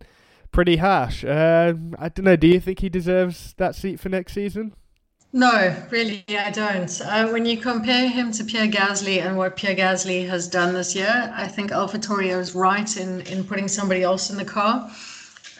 pretty 0.52 0.76
harsh. 0.76 1.24
Uh, 1.24 1.74
I 1.98 2.08
don't 2.08 2.24
know. 2.24 2.36
Do 2.36 2.46
you 2.46 2.60
think 2.60 2.80
he 2.80 2.88
deserves 2.88 3.54
that 3.58 3.74
seat 3.74 4.00
for 4.00 4.08
next 4.08 4.32
season? 4.32 4.74
No, 5.32 5.76
really, 5.90 6.24
I 6.30 6.50
don't. 6.50 7.00
Uh, 7.02 7.28
when 7.28 7.44
you 7.44 7.58
compare 7.58 8.08
him 8.08 8.32
to 8.32 8.44
Pierre 8.44 8.66
Gasly 8.66 9.20
and 9.20 9.36
what 9.36 9.56
Pierre 9.56 9.76
Gasly 9.76 10.26
has 10.26 10.48
done 10.48 10.72
this 10.72 10.94
year, 10.94 11.32
I 11.36 11.46
think 11.46 11.70
AlphaTauri 11.70 12.34
is 12.34 12.54
right 12.54 12.96
in, 12.96 13.20
in 13.22 13.44
putting 13.44 13.68
somebody 13.68 14.02
else 14.02 14.30
in 14.30 14.38
the 14.38 14.44
car. 14.44 14.90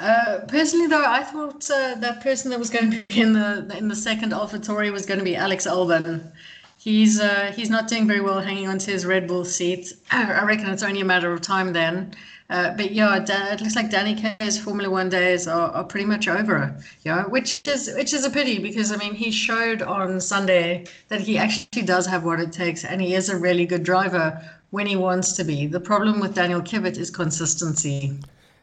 Uh, 0.00 0.40
personally, 0.48 0.86
though, 0.86 1.04
I 1.04 1.22
thought 1.22 1.70
uh, 1.70 1.96
that 1.96 2.22
person 2.22 2.50
that 2.50 2.58
was 2.58 2.70
going 2.70 2.90
to 2.92 3.04
be 3.08 3.20
in 3.20 3.34
the 3.34 3.76
in 3.76 3.88
the 3.88 3.96
second 3.96 4.32
AlphaTauri 4.32 4.90
was 4.90 5.04
going 5.04 5.18
to 5.18 5.24
be 5.24 5.36
Alex 5.36 5.66
Albon. 5.66 6.30
He's 6.78 7.20
uh, 7.20 7.52
he's 7.54 7.68
not 7.68 7.88
doing 7.88 8.06
very 8.06 8.20
well 8.22 8.40
hanging 8.40 8.68
onto 8.68 8.90
his 8.90 9.04
Red 9.04 9.26
Bull 9.26 9.44
seat. 9.44 9.92
I 10.10 10.44
reckon 10.44 10.70
it's 10.70 10.82
only 10.82 11.00
a 11.02 11.04
matter 11.04 11.30
of 11.30 11.42
time 11.42 11.74
then. 11.74 12.14
Uh, 12.50 12.74
but 12.76 12.92
yeah, 12.92 13.16
it 13.16 13.60
looks 13.60 13.76
like 13.76 13.90
Danny 13.90 14.14
K's 14.14 14.58
Formula 14.58 14.88
One 14.88 15.10
days 15.10 15.46
are, 15.46 15.70
are 15.70 15.84
pretty 15.84 16.06
much 16.06 16.28
over. 16.28 16.74
Yeah, 17.04 17.24
which 17.24 17.66
is 17.68 17.92
which 17.94 18.14
is 18.14 18.24
a 18.24 18.30
pity 18.30 18.58
because 18.58 18.90
I 18.90 18.96
mean 18.96 19.14
he 19.14 19.30
showed 19.30 19.82
on 19.82 20.20
Sunday 20.20 20.86
that 21.08 21.20
he 21.20 21.36
actually 21.36 21.82
does 21.82 22.06
have 22.06 22.24
what 22.24 22.40
it 22.40 22.52
takes, 22.52 22.84
and 22.84 23.02
he 23.02 23.14
is 23.14 23.28
a 23.28 23.36
really 23.36 23.66
good 23.66 23.82
driver 23.82 24.42
when 24.70 24.86
he 24.86 24.96
wants 24.96 25.32
to 25.34 25.44
be. 25.44 25.66
The 25.66 25.80
problem 25.80 26.20
with 26.20 26.34
Daniel 26.34 26.62
Kvyat 26.62 26.96
is 26.96 27.10
consistency. 27.10 28.18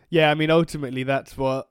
Yeah, 0.09 0.31
I 0.31 0.33
mean 0.33 0.49
ultimately 0.49 1.03
that's 1.03 1.37
what 1.37 1.69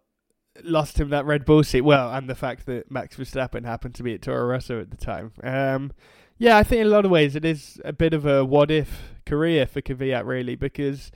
lost 0.63 1.01
him 1.01 1.11
that 1.11 1.25
Red 1.25 1.45
Bull 1.45 1.65
seat. 1.65 1.81
Well, 1.81 2.13
and 2.15 2.31
the 2.31 2.37
fact 2.37 2.67
that 2.67 2.93
Max 2.93 3.17
Verstappen 3.17 3.65
happened 3.65 3.97
to 3.97 4.05
be 4.05 4.15
at 4.15 4.23
Toro 4.23 4.47
Rosso 4.47 4.81
at 4.81 4.93
the 4.93 4.97
time. 4.97 5.33
Um, 5.43 5.93
yeah, 6.39 6.57
I 6.57 6.63
think 6.63 6.81
in 6.81 6.87
a 6.87 6.91
lot 6.91 7.05
of 7.05 7.11
ways 7.11 7.37
it 7.37 7.45
is 7.45 7.81
a 7.85 7.93
bit 7.93 8.13
of 8.13 8.27
a 8.27 8.45
what 8.45 8.71
if 8.71 9.15
career 9.27 9.67
for 9.67 9.81
Kvyat, 9.81 10.27
really, 10.27 10.57
because, 10.57 11.11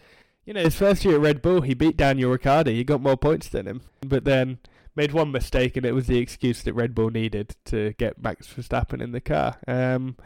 you 0.49 0.55
know, 0.55 0.63
his 0.63 0.77
first 0.77 1.05
year 1.05 1.17
at 1.17 1.21
Red 1.21 1.43
Bull, 1.43 1.61
he 1.61 1.75
beat 1.75 1.99
Daniel 1.99 2.31
Ricciardo. 2.31 2.71
He 2.71 2.83
got 2.83 3.03
more 3.03 3.19
points 3.19 3.49
than 3.49 3.67
him, 3.67 3.83
but 4.01 4.25
then 4.25 4.57
made 4.97 5.13
one 5.13 5.31
mistake, 5.31 5.77
and 5.77 5.85
it 5.85 5.93
was 5.93 6.07
the 6.07 6.17
excuse 6.17 6.63
that 6.63 6.73
Red 6.73 6.95
Bull 6.95 7.11
needed 7.11 7.55
to 7.67 7.93
get 7.99 8.23
Max 8.23 8.47
Verstappen 8.47 9.03
in 9.03 9.13
the 9.13 9.21
car. 9.21 9.59
Um, 9.69 10.17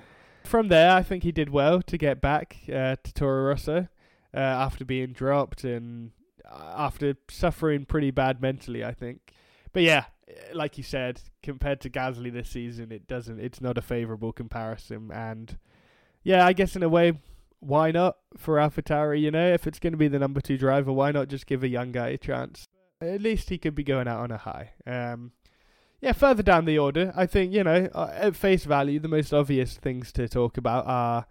from 0.44 0.68
there, 0.68 0.92
I 0.92 1.02
think 1.02 1.24
he 1.24 1.32
did 1.32 1.50
well 1.50 1.82
to 1.82 1.98
get 1.98 2.20
back 2.20 2.58
uh, 2.68 2.94
to 3.02 3.12
Toro 3.12 3.48
Rosso 3.48 3.88
uh, 4.32 4.38
after 4.38 4.84
being 4.84 5.12
dropped 5.12 5.64
and 5.64 6.12
uh, 6.48 6.72
after 6.76 7.16
suffering 7.28 7.84
pretty 7.84 8.12
bad 8.12 8.40
mentally, 8.40 8.84
I 8.84 8.92
think. 8.92 9.32
But 9.72 9.82
yeah, 9.82 10.04
like 10.54 10.78
you 10.78 10.84
said, 10.84 11.20
compared 11.42 11.80
to 11.80 11.90
Gasly 11.90 12.32
this 12.32 12.48
season, 12.48 12.92
it 12.92 13.08
doesn't. 13.08 13.40
It's 13.40 13.60
not 13.60 13.76
a 13.76 13.82
favourable 13.82 14.32
comparison, 14.32 15.10
and 15.12 15.58
yeah, 16.22 16.46
I 16.46 16.52
guess 16.52 16.76
in 16.76 16.84
a 16.84 16.88
way, 16.88 17.14
why 17.62 17.92
not 17.92 18.16
for 18.36 18.56
AlphaTauri? 18.56 19.20
You 19.20 19.30
know, 19.30 19.52
if 19.52 19.66
it's 19.66 19.78
going 19.78 19.92
to 19.92 19.96
be 19.96 20.08
the 20.08 20.18
number 20.18 20.40
two 20.40 20.58
driver, 20.58 20.92
why 20.92 21.12
not 21.12 21.28
just 21.28 21.46
give 21.46 21.62
a 21.62 21.68
young 21.68 21.92
guy 21.92 22.08
a 22.08 22.18
chance? 22.18 22.66
At 23.00 23.22
least 23.22 23.50
he 23.50 23.58
could 23.58 23.74
be 23.74 23.84
going 23.84 24.08
out 24.08 24.20
on 24.20 24.32
a 24.32 24.36
high. 24.36 24.72
Um, 24.84 25.32
yeah, 26.00 26.12
further 26.12 26.42
down 26.42 26.64
the 26.64 26.78
order, 26.78 27.12
I 27.16 27.26
think 27.26 27.52
you 27.52 27.62
know, 27.62 27.88
uh, 27.94 28.10
at 28.12 28.34
face 28.34 28.64
value, 28.64 28.98
the 28.98 29.06
most 29.06 29.32
obvious 29.32 29.76
things 29.76 30.10
to 30.12 30.28
talk 30.28 30.56
about 30.56 30.86
are 30.86 31.26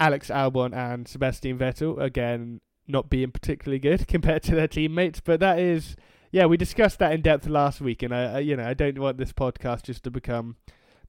Alex 0.00 0.30
Albon 0.30 0.74
and 0.74 1.06
Sebastian 1.06 1.58
Vettel. 1.58 2.00
Again, 2.00 2.60
not 2.88 3.08
being 3.08 3.30
particularly 3.30 3.78
good 3.78 4.08
compared 4.08 4.42
to 4.44 4.56
their 4.56 4.68
teammates, 4.68 5.20
but 5.20 5.38
that 5.38 5.60
is 5.60 5.94
yeah, 6.32 6.46
we 6.46 6.56
discussed 6.56 6.98
that 6.98 7.12
in 7.12 7.22
depth 7.22 7.46
last 7.46 7.80
week, 7.80 8.02
and 8.02 8.12
I, 8.12 8.34
I, 8.34 8.38
you 8.40 8.56
know, 8.56 8.66
I 8.66 8.74
don't 8.74 8.98
want 8.98 9.16
this 9.16 9.32
podcast 9.32 9.84
just 9.84 10.02
to 10.04 10.10
become 10.10 10.56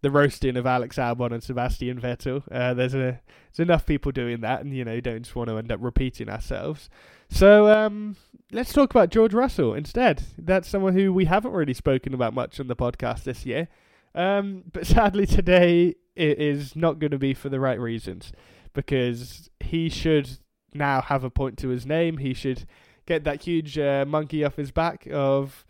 the 0.01 0.11
roasting 0.11 0.55
of 0.55 0.65
Alex 0.65 0.97
Albon 0.97 1.31
and 1.31 1.43
Sebastian 1.43 1.99
Vettel. 1.99 2.43
Uh, 2.51 2.73
there's 2.73 2.93
a 2.93 3.19
there's 3.51 3.59
enough 3.59 3.85
people 3.85 4.11
doing 4.11 4.41
that, 4.41 4.61
and 4.61 4.75
you 4.75 4.85
know, 4.85 4.99
don't 4.99 5.23
just 5.23 5.35
want 5.35 5.49
to 5.49 5.57
end 5.57 5.71
up 5.71 5.79
repeating 5.81 6.29
ourselves. 6.29 6.89
So 7.29 7.71
um, 7.71 8.15
let's 8.51 8.73
talk 8.73 8.91
about 8.91 9.09
George 9.09 9.33
Russell 9.33 9.73
instead. 9.73 10.23
That's 10.37 10.67
someone 10.67 10.93
who 10.93 11.13
we 11.13 11.25
haven't 11.25 11.51
really 11.51 11.73
spoken 11.73 12.13
about 12.13 12.33
much 12.33 12.59
on 12.59 12.67
the 12.67 12.75
podcast 12.75 13.23
this 13.23 13.45
year. 13.45 13.67
Um, 14.15 14.63
but 14.71 14.87
sadly, 14.87 15.25
today 15.25 15.95
it 16.15 16.39
is 16.39 16.75
not 16.75 16.99
going 16.99 17.11
to 17.11 17.19
be 17.19 17.33
for 17.33 17.49
the 17.49 17.59
right 17.59 17.79
reasons 17.79 18.31
because 18.73 19.49
he 19.59 19.89
should 19.89 20.29
now 20.73 21.01
have 21.01 21.23
a 21.23 21.29
point 21.29 21.57
to 21.59 21.69
his 21.69 21.85
name. 21.85 22.17
He 22.17 22.33
should 22.33 22.65
get 23.05 23.23
that 23.23 23.43
huge 23.43 23.77
uh, 23.77 24.05
monkey 24.07 24.43
off 24.43 24.55
his 24.55 24.71
back 24.71 25.07
of 25.11 25.65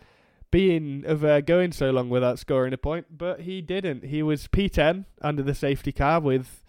being 0.52 1.04
of 1.06 1.24
uh, 1.24 1.42
going 1.42 1.72
so 1.72 1.92
long 1.92 2.10
without 2.10 2.40
scoring 2.40 2.74
a 2.74 2.78
point, 2.78 3.18
but 3.18 3.42
he 3.42 3.62
didn't. 3.62 4.06
He 4.06 4.24
was 4.24 4.48
P10 4.48 5.06
under 5.22 5.44
the 5.44 5.56
safety 5.56 5.92
car 5.92 6.20
with 6.20 6.64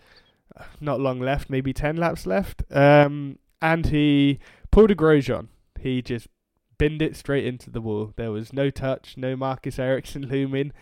uh, 0.56 0.64
not 0.80 1.00
long 1.00 1.20
left, 1.20 1.50
maybe 1.50 1.72
10 1.72 1.96
laps 1.96 2.26
left, 2.26 2.62
um, 2.70 3.38
and 3.62 3.86
he 3.86 4.38
pulled 4.70 4.90
a 4.90 4.94
Grosjean. 4.94 5.48
He 5.78 6.02
just 6.02 6.28
binned 6.78 7.02
it 7.02 7.16
straight 7.16 7.44
into 7.44 7.70
the 7.70 7.80
wall. 7.80 8.12
There 8.16 8.32
was 8.32 8.52
no 8.52 8.70
touch, 8.70 9.16
no 9.16 9.36
Marcus 9.36 9.78
Ericsson 9.78 10.26
looming. 10.28 10.72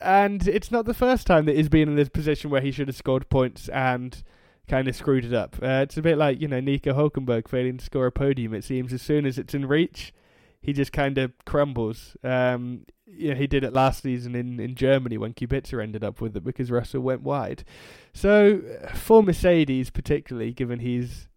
And 0.00 0.46
it's 0.46 0.70
not 0.70 0.84
the 0.84 0.94
first 0.94 1.26
time 1.26 1.46
that 1.46 1.56
he's 1.56 1.68
been 1.68 1.88
in 1.88 1.96
this 1.96 2.10
position 2.10 2.50
where 2.50 2.60
he 2.60 2.70
should 2.70 2.88
have 2.88 2.96
scored 2.96 3.28
points 3.28 3.68
and 3.70 4.22
kind 4.68 4.86
of 4.86 4.94
screwed 4.94 5.24
it 5.24 5.32
up. 5.32 5.56
Uh, 5.60 5.80
it's 5.82 5.96
a 5.96 6.02
bit 6.02 6.18
like, 6.18 6.40
you 6.40 6.46
know, 6.48 6.60
Nico 6.60 6.92
Hulkenberg 6.92 7.48
failing 7.48 7.78
to 7.78 7.84
score 7.84 8.06
a 8.06 8.12
podium. 8.12 8.54
It 8.54 8.62
seems 8.62 8.92
as 8.92 9.02
soon 9.02 9.26
as 9.26 9.38
it's 9.38 9.54
in 9.54 9.66
reach, 9.66 10.12
he 10.60 10.72
just 10.72 10.92
kind 10.92 11.18
of 11.18 11.32
crumbles. 11.44 12.16
Um, 12.22 12.84
know, 13.30 13.34
he 13.34 13.46
did 13.46 13.64
it 13.64 13.72
last 13.72 14.02
season 14.02 14.34
in, 14.34 14.60
in 14.60 14.74
Germany 14.74 15.16
when 15.16 15.34
Kubica 15.34 15.82
ended 15.82 16.04
up 16.04 16.20
with 16.20 16.36
it 16.36 16.44
because 16.44 16.70
Russell 16.70 17.00
went 17.00 17.22
wide. 17.22 17.64
So 18.12 18.60
for 18.94 19.22
Mercedes, 19.22 19.90
particularly 19.90 20.52
given 20.52 20.80
he's 20.80 21.28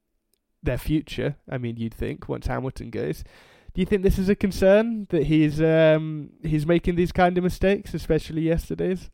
their 0.64 0.78
future, 0.78 1.38
I 1.50 1.58
mean, 1.58 1.78
you'd 1.78 1.94
think 1.94 2.28
once 2.28 2.48
Hamilton 2.48 2.90
goes. 2.90 3.24
Do 3.74 3.80
you 3.80 3.86
think 3.86 4.04
this 4.04 4.20
is 4.20 4.28
a 4.28 4.36
concern 4.36 5.08
that 5.12 5.28
he's 5.28 5.62
um, 5.62 6.32
he's 6.44 6.66
making 6.66 6.96
these 6.96 7.14
kind 7.14 7.38
of 7.38 7.44
mistakes, 7.44 7.94
especially 7.94 8.42
yesterday's? 8.42 9.10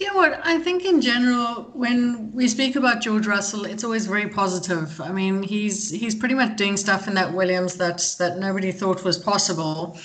Know 0.00 0.14
what? 0.14 0.40
I 0.44 0.58
think 0.58 0.84
in 0.84 1.00
general, 1.00 1.70
when 1.74 2.32
we 2.32 2.46
speak 2.48 2.76
about 2.76 3.00
George 3.00 3.26
Russell, 3.26 3.64
it's 3.64 3.84
always 3.84 4.06
very 4.06 4.28
positive. 4.28 5.00
I 5.00 5.10
mean, 5.12 5.42
he's 5.42 5.90
he's 5.90 6.14
pretty 6.14 6.34
much 6.34 6.56
doing 6.56 6.76
stuff 6.76 7.08
in 7.08 7.14
that 7.14 7.34
Williams 7.34 7.74
that 7.76 8.14
that 8.18 8.38
nobody 8.38 8.72
thought 8.72 9.04
was 9.04 9.18
possible. 9.18 9.98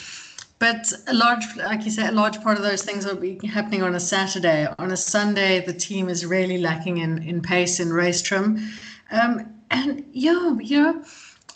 But 0.59 0.91
a 1.07 1.13
large, 1.13 1.43
like 1.57 1.85
you 1.85 1.91
said, 1.91 2.09
a 2.09 2.15
large 2.15 2.41
part 2.41 2.57
of 2.57 2.63
those 2.63 2.83
things 2.83 3.05
will 3.05 3.15
be 3.15 3.39
happening 3.45 3.83
on 3.83 3.95
a 3.95 3.99
Saturday. 3.99 4.67
On 4.79 4.91
a 4.91 4.97
Sunday, 4.97 5.63
the 5.63 5.73
team 5.73 6.09
is 6.09 6.25
really 6.25 6.57
lacking 6.57 6.97
in 6.97 7.21
in 7.23 7.41
pace 7.41 7.79
in 7.79 7.93
race 7.93 8.21
trim. 8.21 8.67
Um, 9.11 9.53
and 9.71 10.05
yeah, 10.11 10.57
you 10.59 10.81
know, 10.81 11.03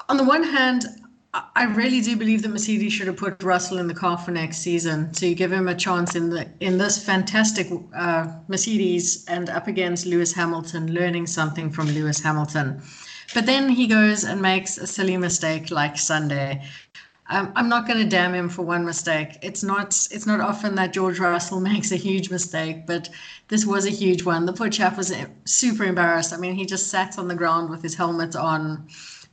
on 0.10 0.18
the 0.18 0.24
one 0.24 0.44
hand, 0.44 0.86
I 1.56 1.66
really 1.66 2.02
do 2.02 2.16
believe 2.16 2.42
that 2.44 2.50
Mercedes 2.50 2.94
should 2.94 3.08
have 3.08 3.18
put 3.18 3.44
Russell 3.44 3.80
in 3.80 3.88
the 3.88 3.94
car 3.94 4.18
for 4.18 4.32
next 4.32 4.60
season 4.60 5.12
to 5.14 5.36
give 5.36 5.52
him 5.52 5.68
a 5.68 5.76
chance 5.76 6.16
in 6.16 6.30
the 6.30 6.50
in 6.60 6.78
this 6.78 7.04
fantastic 7.04 7.68
uh, 7.96 8.32
Mercedes 8.48 9.26
and 9.28 9.50
up 9.50 9.68
against 9.68 10.06
Lewis 10.06 10.34
Hamilton, 10.34 10.94
learning 10.94 11.28
something 11.28 11.70
from 11.70 11.88
Lewis 11.88 12.20
Hamilton. 12.20 12.82
But 13.34 13.46
then 13.46 13.70
he 13.70 13.88
goes 13.88 14.24
and 14.24 14.42
makes 14.42 14.78
a 14.78 14.88
silly 14.88 15.18
mistake 15.18 15.70
like 15.70 15.98
Sunday. 15.98 16.64
Um, 17.30 17.52
I'm 17.58 17.68
not 17.68 17.86
going 17.86 18.00
to 18.00 18.10
damn 18.10 18.34
him 18.34 18.48
for 18.48 18.62
one 18.62 18.86
mistake. 18.86 19.38
It's 19.42 19.64
not 19.64 19.88
it's 20.12 20.26
not 20.26 20.40
often 20.40 20.76
that 20.76 20.94
George 20.94 21.20
Russell 21.20 21.60
makes 21.72 21.92
a 21.92 21.98
huge 21.98 22.30
mistake, 22.30 22.88
but 22.88 23.10
this 23.50 23.66
was 23.66 23.86
a 23.86 23.92
huge 23.92 24.24
one. 24.24 24.46
The 24.46 24.54
poor 24.54 24.70
chap 24.70 24.98
was 24.98 25.14
super 25.46 25.84
embarrassed. 25.84 26.34
I 26.34 26.38
mean, 26.38 26.56
he 26.56 26.66
just 26.66 26.88
sat 26.88 27.20
on 27.20 27.28
the 27.28 27.36
ground 27.36 27.70
with 27.70 27.84
his 27.84 27.96
helmet 27.96 28.36
on 28.36 28.88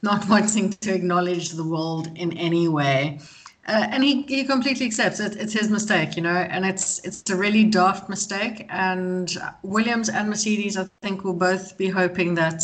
not 0.04 0.28
wanting 0.34 0.70
to 0.70 0.94
acknowledge 0.94 1.50
the 1.50 1.64
world 1.64 2.08
in 2.14 2.36
any 2.36 2.68
way. 2.68 3.18
Uh, 3.66 3.86
and 3.90 4.04
he, 4.04 4.22
he 4.22 4.44
completely 4.44 4.84
accepts 4.84 5.20
it. 5.20 5.36
It's 5.36 5.54
his 5.54 5.70
mistake, 5.70 6.16
you 6.16 6.22
know, 6.22 6.36
and 6.54 6.66
it's 6.66 6.98
it's 6.98 7.28
a 7.30 7.36
really 7.36 7.64
daft 7.64 8.10
mistake. 8.10 8.66
And 8.68 9.34
Williams 9.62 10.10
and 10.10 10.28
Mercedes, 10.28 10.76
I 10.76 10.86
think, 11.00 11.24
will 11.24 11.34
both 11.48 11.78
be 11.78 11.88
hoping 11.88 12.34
that 12.34 12.62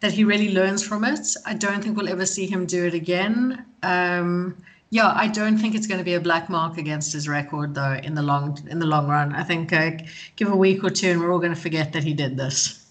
that 0.00 0.12
he 0.12 0.24
really 0.24 0.54
learns 0.54 0.82
from 0.82 1.04
it. 1.04 1.36
I 1.44 1.54
don't 1.54 1.82
think 1.82 1.98
we'll 1.98 2.08
ever 2.08 2.24
see 2.24 2.46
him 2.46 2.64
do 2.64 2.86
it 2.86 2.94
again. 2.94 3.66
Um, 3.82 4.56
yeah, 4.90 5.12
I 5.14 5.28
don't 5.28 5.58
think 5.58 5.74
it's 5.74 5.86
going 5.86 5.98
to 5.98 6.04
be 6.04 6.14
a 6.14 6.20
black 6.20 6.48
mark 6.48 6.78
against 6.78 7.12
his 7.12 7.28
record, 7.28 7.74
though. 7.74 8.00
In 8.02 8.14
the 8.14 8.22
long 8.22 8.58
in 8.70 8.78
the 8.78 8.86
long 8.86 9.06
run, 9.06 9.34
I 9.34 9.44
think 9.44 9.72
uh, 9.72 9.90
give 10.36 10.50
a 10.50 10.56
week 10.56 10.82
or 10.82 10.88
two, 10.88 11.10
and 11.10 11.20
we're 11.20 11.30
all 11.30 11.40
going 11.40 11.54
to 11.54 11.60
forget 11.60 11.92
that 11.92 12.04
he 12.04 12.14
did 12.14 12.38
this. 12.38 12.86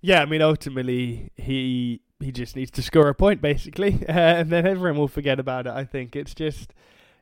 Yeah, 0.00 0.22
I 0.22 0.26
mean, 0.26 0.42
ultimately, 0.42 1.30
he 1.36 2.00
he 2.20 2.32
just 2.32 2.56
needs 2.56 2.70
to 2.72 2.82
score 2.82 3.08
a 3.08 3.14
point 3.14 3.40
basically, 3.40 4.04
uh, 4.08 4.12
and 4.12 4.50
then 4.50 4.66
everyone 4.66 4.98
will 4.98 5.08
forget 5.08 5.38
about 5.38 5.66
it. 5.66 5.72
I 5.72 5.84
think 5.84 6.16
it's 6.16 6.34
just, 6.34 6.72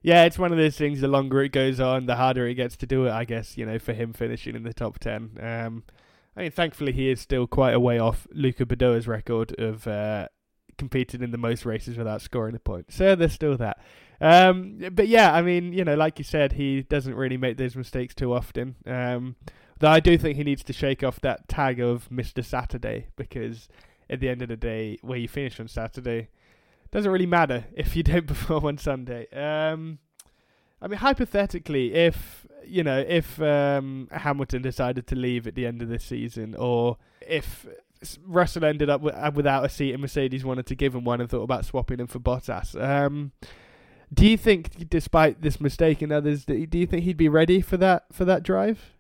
yeah, 0.03 0.25
it's 0.25 0.39
one 0.39 0.53
of 0.53 0.59
those 0.59 0.77
things. 0.77 1.01
The 1.01 1.09
longer 1.09 1.43
it 1.43 1.53
goes 1.53 1.81
on, 1.81 2.07
the 2.07 2.17
harder 2.17 2.47
it 2.47 2.55
gets 2.55 2.77
to 2.79 2.87
do 2.87 3.07
it. 3.07 3.11
I 3.11 3.25
guess 3.25 3.57
you 3.57 3.67
know 3.67 3.79
for 3.79 3.93
him 3.93 4.13
finishing 4.13 4.55
in 4.55 4.63
the 4.63 4.75
top 4.75 4.99
ten. 4.99 5.39
Um, 5.41 5.85
I 6.37 6.43
mean, 6.43 6.51
thankfully 6.51 6.93
he 6.93 7.11
is 7.11 7.21
still 7.21 7.47
quite 7.47 7.75
a 7.75 7.81
way 7.81 7.99
off 7.99 8.27
Luca 8.33 8.65
Badoer's 8.65 9.07
record 9.07 9.59
of 9.61 9.87
uh, 9.87 10.29
competing 10.79 11.23
in 11.23 11.31
the 11.31 11.39
most 11.39 11.67
races 11.67 11.97
without 11.97 12.23
scoring 12.23 12.55
a 12.55 12.59
point. 12.59 12.87
So 12.91 13.15
there's 13.15 13.33
still 13.33 13.57
that. 13.59 13.79
Um, 14.21 14.79
but 14.93 15.09
yeah, 15.09 15.35
I 15.35 15.43
mean, 15.43 15.73
you 15.73 15.85
know, 15.85 15.95
like 15.95 16.19
you 16.19 16.25
said, 16.25 16.53
he 16.53 16.83
doesn't 16.83 17.15
really 17.15 17.37
make 17.37 17.57
those 17.57 17.77
mistakes 17.77 18.15
too 18.15 18.33
often. 18.33 18.77
Um, 18.87 19.37
though 19.81 19.91
I 19.91 20.01
do 20.01 20.17
think 20.17 20.37
he 20.37 20.45
needs 20.45 20.63
to 20.65 20.73
shake 20.73 21.03
off 21.03 21.21
that 21.21 21.49
tag 21.49 21.81
of 21.81 22.09
Mr. 22.09 22.45
Saturday 22.45 23.09
because 23.17 23.69
at 24.13 24.21
the 24.21 24.29
end 24.29 24.43
of 24.43 24.49
the 24.49 24.57
day, 24.57 24.99
where 25.03 25.19
you 25.19 25.27
finish 25.27 25.59
on 25.59 25.67
Saturday, 25.67 26.29
doesn't 26.91 27.11
really 27.11 27.27
matter 27.27 27.65
if 27.75 27.97
you 27.97 28.03
don't 28.03 28.27
perform 28.29 28.67
on 28.67 28.79
Sunday. 28.79 29.27
Um, 29.31 29.99
I 30.81 30.89
mean, 30.89 30.99
hypothetically, 30.99 31.95
if 31.95 32.47
you 32.65 32.85
know, 32.85 33.05
if 33.07 33.41
um, 33.41 34.09
Hamilton 34.13 34.63
decided 34.63 35.07
to 35.09 35.17
leave 35.17 35.47
at 35.47 35.55
the 35.55 35.67
end 35.67 35.83
of 35.83 35.89
this 35.89 36.05
season, 36.05 36.55
or 36.55 36.99
if 37.21 37.67
Russell 38.25 38.65
ended 38.65 38.91
up 38.91 39.03
uh, 39.05 39.31
without 39.35 39.65
a 39.65 39.69
seat 39.69 39.93
and 39.93 40.01
Mercedes 40.01 40.45
wanted 40.45 40.67
to 40.67 40.75
give 40.75 40.95
him 40.95 41.05
one 41.05 41.21
and 41.21 41.29
thought 41.29 41.43
about 41.43 41.65
swapping 41.65 41.99
him 41.99 42.07
for 42.07 42.19
Bottas, 42.21 42.81
um, 42.81 43.33
do 44.13 44.27
you 44.27 44.37
think, 44.37 44.89
despite 44.91 45.41
this 45.41 45.61
mistake 45.61 46.03
and 46.03 46.13
others, 46.13 46.45
do 46.45 46.55
you 46.55 46.87
think 46.87 47.05
he'd 47.05 47.17
be 47.17 47.29
ready 47.29 47.61
for 47.61 47.77
that 47.79 48.05
for 48.13 48.25
that 48.25 48.43
drive? 48.43 48.93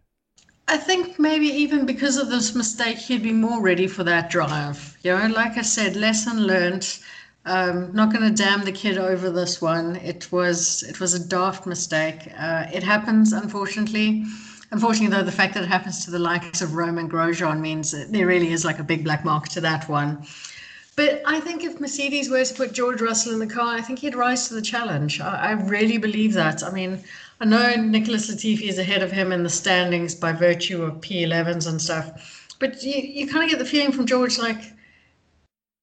I 0.68 0.76
think 0.76 1.18
maybe 1.18 1.46
even 1.46 1.86
because 1.86 2.16
of 2.16 2.30
this 2.30 2.54
mistake, 2.54 2.98
he'd 2.98 3.22
be 3.22 3.32
more 3.32 3.60
ready 3.60 3.86
for 3.86 4.04
that 4.04 4.30
drive. 4.30 4.96
You 5.02 5.16
know, 5.16 5.26
like 5.28 5.58
I 5.58 5.62
said, 5.62 5.96
lesson 5.96 6.46
learned. 6.46 6.98
Um, 7.44 7.92
not 7.92 8.12
going 8.12 8.22
to 8.22 8.42
damn 8.42 8.64
the 8.64 8.70
kid 8.70 8.98
over 8.98 9.28
this 9.28 9.60
one. 9.60 9.96
It 9.96 10.30
was 10.30 10.84
it 10.84 11.00
was 11.00 11.12
a 11.14 11.28
daft 11.28 11.66
mistake. 11.66 12.28
Uh, 12.38 12.66
it 12.72 12.84
happens, 12.84 13.32
unfortunately. 13.32 14.24
Unfortunately, 14.70 15.14
though, 15.14 15.24
the 15.24 15.32
fact 15.32 15.54
that 15.54 15.64
it 15.64 15.68
happens 15.68 16.04
to 16.04 16.10
the 16.10 16.18
likes 16.18 16.62
of 16.62 16.74
Romain 16.74 17.08
Grosjean 17.08 17.60
means 17.60 17.90
that 17.90 18.12
there 18.12 18.26
really 18.26 18.52
is 18.52 18.64
like 18.64 18.78
a 18.78 18.84
big 18.84 19.04
black 19.04 19.24
mark 19.24 19.48
to 19.50 19.60
that 19.60 19.88
one. 19.88 20.24
But 20.94 21.22
I 21.26 21.40
think 21.40 21.64
if 21.64 21.80
Mercedes 21.80 22.30
were 22.30 22.44
to 22.44 22.54
put 22.54 22.72
George 22.72 23.00
Russell 23.00 23.32
in 23.32 23.38
the 23.38 23.46
car, 23.46 23.74
I 23.74 23.80
think 23.80 23.98
he'd 23.98 24.14
rise 24.14 24.48
to 24.48 24.54
the 24.54 24.62
challenge. 24.62 25.20
I, 25.20 25.48
I 25.48 25.52
really 25.52 25.98
believe 25.98 26.34
that. 26.34 26.62
I 26.62 26.70
mean, 26.70 27.02
I 27.40 27.44
know 27.44 27.74
Nicholas 27.76 28.30
Latifi 28.30 28.68
is 28.68 28.78
ahead 28.78 29.02
of 29.02 29.10
him 29.10 29.32
in 29.32 29.42
the 29.42 29.50
standings 29.50 30.14
by 30.14 30.32
virtue 30.32 30.82
of 30.82 31.00
P11s 31.00 31.68
and 31.68 31.80
stuff, 31.80 32.46
but 32.58 32.82
you, 32.82 33.00
you 33.00 33.26
kind 33.26 33.44
of 33.44 33.50
get 33.50 33.58
the 33.58 33.64
feeling 33.64 33.92
from 33.92 34.06
George 34.06 34.38
like 34.38 34.62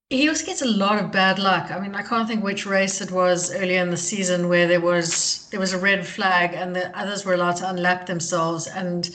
he 0.10 0.28
also 0.28 0.46
gets 0.46 0.64
a 0.64 0.66
lot 0.66 1.04
of 1.04 1.12
bad 1.12 1.38
luck. 1.38 1.70
I 1.70 1.80
mean, 1.80 1.94
I 1.94 2.02
can't 2.02 2.28
think 2.28 2.44
which 2.44 2.66
race 2.66 3.00
it 3.00 3.12
was 3.12 3.54
earlier 3.54 3.82
in 3.82 3.92
the 3.92 3.98
season 3.98 4.50
where 4.50 4.68
there 4.68 4.82
was 4.82 5.48
there 5.52 5.60
was 5.60 5.74
a 5.74 5.78
red 5.78 6.06
flag 6.06 6.54
and 6.54 6.76
the 6.76 6.98
others 6.98 7.26
were 7.26 7.36
allowed 7.36 7.58
to 7.58 7.70
unlap 7.70 8.08
themselves, 8.08 8.66
and 8.68 9.10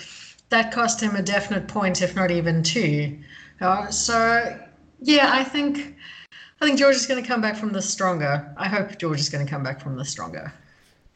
that 0.50 0.72
cost 0.72 1.00
him 1.00 1.16
a 1.16 1.22
definite 1.22 1.66
point, 1.66 2.00
if 2.00 2.14
not 2.14 2.30
even 2.30 2.62
two. 2.62 3.18
Uh, 3.60 3.90
so 3.90 4.56
yeah, 5.00 5.30
I 5.32 5.42
think 5.42 5.96
I 6.60 6.66
think 6.66 6.78
George 6.78 6.96
is 6.96 7.06
going 7.06 7.20
to 7.20 7.28
come 7.28 7.40
back 7.40 7.56
from 7.56 7.72
this 7.72 7.90
stronger. 7.90 8.54
I 8.56 8.68
hope 8.68 8.96
George 8.96 9.18
is 9.18 9.28
going 9.28 9.44
to 9.44 9.50
come 9.50 9.64
back 9.64 9.80
from 9.80 9.96
this 9.96 10.10
stronger. 10.10 10.52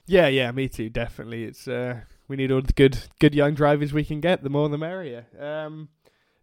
Yeah, 0.08 0.28
yeah, 0.28 0.50
me 0.52 0.68
too. 0.68 0.88
Definitely, 0.88 1.44
it's 1.44 1.68
uh, 1.68 2.00
we 2.28 2.36
need 2.36 2.50
all 2.50 2.62
the 2.62 2.72
good, 2.72 2.98
good 3.20 3.34
young 3.34 3.54
drivers 3.54 3.92
we 3.92 4.04
can 4.04 4.20
get. 4.20 4.42
The 4.42 4.48
more, 4.50 4.68
the 4.68 4.78
merrier. 4.78 5.26
Um, 5.38 5.90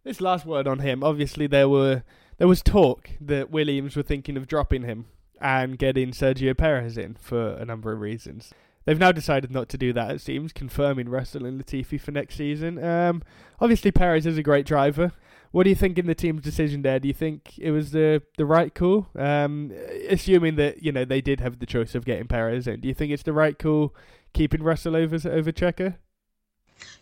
this 0.04 0.20
last 0.20 0.46
word 0.46 0.68
on 0.68 0.78
him. 0.78 1.02
Obviously, 1.02 1.48
there 1.48 1.68
were 1.68 2.04
there 2.38 2.48
was 2.48 2.62
talk 2.62 3.10
that 3.20 3.50
Williams 3.50 3.96
were 3.96 4.04
thinking 4.04 4.36
of 4.36 4.46
dropping 4.46 4.84
him 4.84 5.06
and 5.40 5.78
getting 5.78 6.12
Sergio 6.12 6.56
Perez 6.56 6.96
in 6.96 7.16
for 7.20 7.54
a 7.54 7.64
number 7.64 7.92
of 7.92 8.00
reasons. 8.00 8.52
They've 8.84 8.98
now 8.98 9.10
decided 9.10 9.50
not 9.50 9.68
to 9.70 9.78
do 9.78 9.92
that. 9.94 10.12
It 10.12 10.20
seems 10.20 10.52
confirming 10.52 11.08
Russell 11.08 11.44
and 11.44 11.60
Latifi 11.60 12.00
for 12.00 12.12
next 12.12 12.36
season. 12.36 12.82
Um, 12.82 13.22
obviously, 13.60 13.90
Perez 13.90 14.26
is 14.26 14.38
a 14.38 14.44
great 14.44 14.64
driver. 14.64 15.10
What 15.56 15.62
do 15.62 15.70
you 15.70 15.74
think 15.74 15.98
in 15.98 16.04
the 16.04 16.14
team's 16.14 16.42
decision 16.42 16.82
there? 16.82 17.00
Do 17.00 17.08
you 17.08 17.14
think 17.14 17.58
it 17.58 17.70
was 17.70 17.92
the 17.92 18.22
the 18.36 18.44
right 18.44 18.74
call? 18.74 19.06
Um, 19.16 19.72
assuming 20.06 20.56
that 20.56 20.82
you 20.82 20.92
know 20.92 21.06
they 21.06 21.22
did 21.22 21.40
have 21.40 21.60
the 21.60 21.64
choice 21.64 21.94
of 21.94 22.04
getting 22.04 22.26
Perez 22.26 22.66
in, 22.66 22.80
do 22.80 22.88
you 22.88 22.92
think 22.92 23.10
it's 23.10 23.22
the 23.22 23.32
right 23.32 23.58
call 23.58 23.94
keeping 24.34 24.62
Russell 24.62 24.94
over 24.94 25.16
over 25.26 25.52
Checo? 25.52 25.94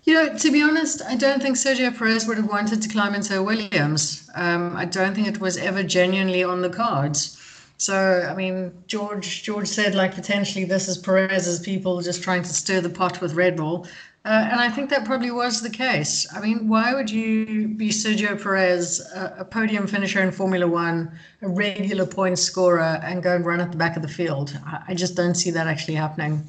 You 0.04 0.14
know, 0.14 0.38
to 0.38 0.52
be 0.52 0.62
honest, 0.62 1.02
I 1.02 1.16
don't 1.16 1.42
think 1.42 1.56
Sergio 1.56 1.98
Perez 1.98 2.28
would 2.28 2.36
have 2.36 2.46
wanted 2.46 2.80
to 2.82 2.88
climb 2.88 3.16
into 3.16 3.42
Williams. 3.42 4.30
Um, 4.36 4.76
I 4.76 4.84
don't 4.84 5.16
think 5.16 5.26
it 5.26 5.40
was 5.40 5.56
ever 5.56 5.82
genuinely 5.82 6.44
on 6.44 6.62
the 6.62 6.70
cards. 6.70 7.36
So, 7.78 8.24
I 8.30 8.36
mean, 8.36 8.72
George 8.86 9.42
George 9.42 9.66
said 9.66 9.96
like 9.96 10.14
potentially 10.14 10.64
this 10.64 10.86
is 10.86 10.96
Perez's 10.96 11.58
people 11.58 12.00
just 12.02 12.22
trying 12.22 12.44
to 12.44 12.54
stir 12.54 12.80
the 12.80 12.88
pot 12.88 13.20
with 13.20 13.34
Red 13.34 13.56
Bull. 13.56 13.88
Uh, 14.26 14.48
and 14.50 14.58
I 14.58 14.70
think 14.70 14.88
that 14.88 15.04
probably 15.04 15.30
was 15.30 15.60
the 15.60 15.68
case. 15.68 16.26
I 16.34 16.40
mean, 16.40 16.66
why 16.66 16.94
would 16.94 17.10
you 17.10 17.68
be 17.68 17.90
Sergio 17.90 18.42
Perez, 18.42 19.00
a, 19.14 19.34
a, 19.40 19.44
podium 19.44 19.86
finisher 19.86 20.22
in 20.22 20.32
Formula 20.32 20.66
One, 20.66 21.18
a 21.42 21.48
regular 21.48 22.06
point 22.06 22.38
scorer, 22.38 22.98
and 23.02 23.22
go 23.22 23.36
and 23.36 23.44
run 23.44 23.60
at 23.60 23.70
the 23.70 23.76
back 23.76 23.96
of 23.96 24.02
the 24.02 24.08
field? 24.08 24.58
I, 24.64 24.82
I 24.88 24.94
just 24.94 25.14
don't 25.14 25.34
see 25.34 25.50
that 25.50 25.66
actually 25.66 25.96
happening. 25.96 26.42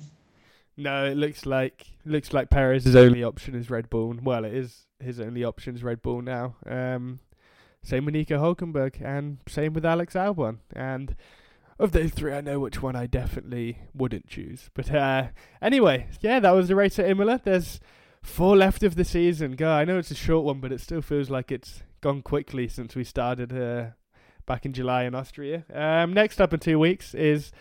No, 0.77 1.05
it 1.05 1.17
looks 1.17 1.45
like 1.45 1.87
looks 2.05 2.31
like 2.31 2.49
Perez's 2.49 2.95
only 2.95 3.23
option 3.23 3.55
is 3.55 3.69
Red 3.69 3.89
Bull. 3.89 4.15
Well, 4.21 4.45
it 4.45 4.53
is 4.53 4.85
his 5.01 5.19
only 5.19 5.43
option 5.43 5.75
is 5.75 5.83
Red 5.83 6.01
Bull 6.01 6.21
now. 6.21 6.55
Um, 6.65 7.19
same 7.83 8.05
with 8.05 8.13
Nico 8.13 8.37
Hulkenberg, 8.37 9.01
and 9.01 9.39
same 9.47 9.73
with 9.73 9.85
Alex 9.85 10.13
Albon. 10.13 10.59
And 10.73 11.15
of 11.77 11.91
those 11.91 12.11
three, 12.11 12.33
I 12.33 12.41
know 12.41 12.59
which 12.59 12.81
one 12.81 12.95
I 12.95 13.05
definitely 13.05 13.79
wouldn't 13.93 14.27
choose. 14.27 14.69
But 14.73 14.93
uh, 14.93 15.27
anyway, 15.61 16.07
yeah, 16.21 16.39
that 16.39 16.51
was 16.51 16.67
the 16.67 16.75
race 16.75 16.97
at 16.99 17.09
Imola. 17.09 17.41
There's 17.43 17.79
four 18.21 18.55
left 18.55 18.83
of 18.83 18.95
the 18.95 19.05
season. 19.05 19.55
God, 19.55 19.79
I 19.79 19.85
know 19.85 19.97
it's 19.97 20.11
a 20.11 20.15
short 20.15 20.45
one, 20.45 20.59
but 20.59 20.71
it 20.71 20.81
still 20.81 21.01
feels 21.01 21.29
like 21.29 21.51
it's 21.51 21.83
gone 22.01 22.21
quickly 22.21 22.67
since 22.67 22.95
we 22.95 23.03
started 23.03 23.51
uh, 23.51 23.87
back 24.45 24.65
in 24.65 24.73
July 24.73 25.03
in 25.03 25.15
Austria. 25.15 25.65
Um, 25.73 26.13
next 26.13 26.39
up 26.39 26.53
in 26.53 26.59
two 26.59 26.79
weeks 26.79 27.13
is 27.13 27.51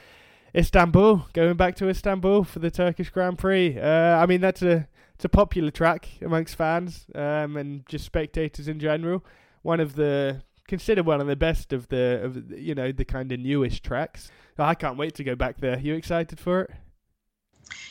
Istanbul. 0.54 1.26
Going 1.32 1.56
back 1.56 1.74
to 1.76 1.88
Istanbul 1.88 2.44
for 2.44 2.60
the 2.60 2.70
Turkish 2.70 3.10
Grand 3.10 3.38
Prix. 3.38 3.78
Uh, 3.78 4.16
I 4.16 4.26
mean, 4.26 4.40
that's 4.40 4.62
a 4.62 4.88
it's 5.14 5.24
a 5.24 5.28
popular 5.28 5.70
track 5.70 6.08
amongst 6.22 6.56
fans 6.56 7.06
um, 7.14 7.56
and 7.56 7.86
just 7.88 8.04
spectators 8.04 8.68
in 8.68 8.80
general. 8.80 9.24
One 9.62 9.80
of 9.80 9.94
the 9.94 10.42
considered 10.66 11.06
one 11.06 11.20
of 11.20 11.26
the 11.26 11.36
best 11.36 11.72
of 11.72 11.88
the 11.88 12.20
of 12.22 12.50
you 12.52 12.74
know 12.74 12.92
the 12.92 13.04
kind 13.04 13.30
of 13.32 13.40
newish 13.40 13.80
tracks. 13.80 14.30
I 14.58 14.74
can't 14.74 14.96
wait 14.96 15.14
to 15.16 15.24
go 15.24 15.34
back 15.34 15.58
there. 15.58 15.78
You 15.78 15.94
excited 15.94 16.38
for 16.38 16.62
it? 16.62 16.70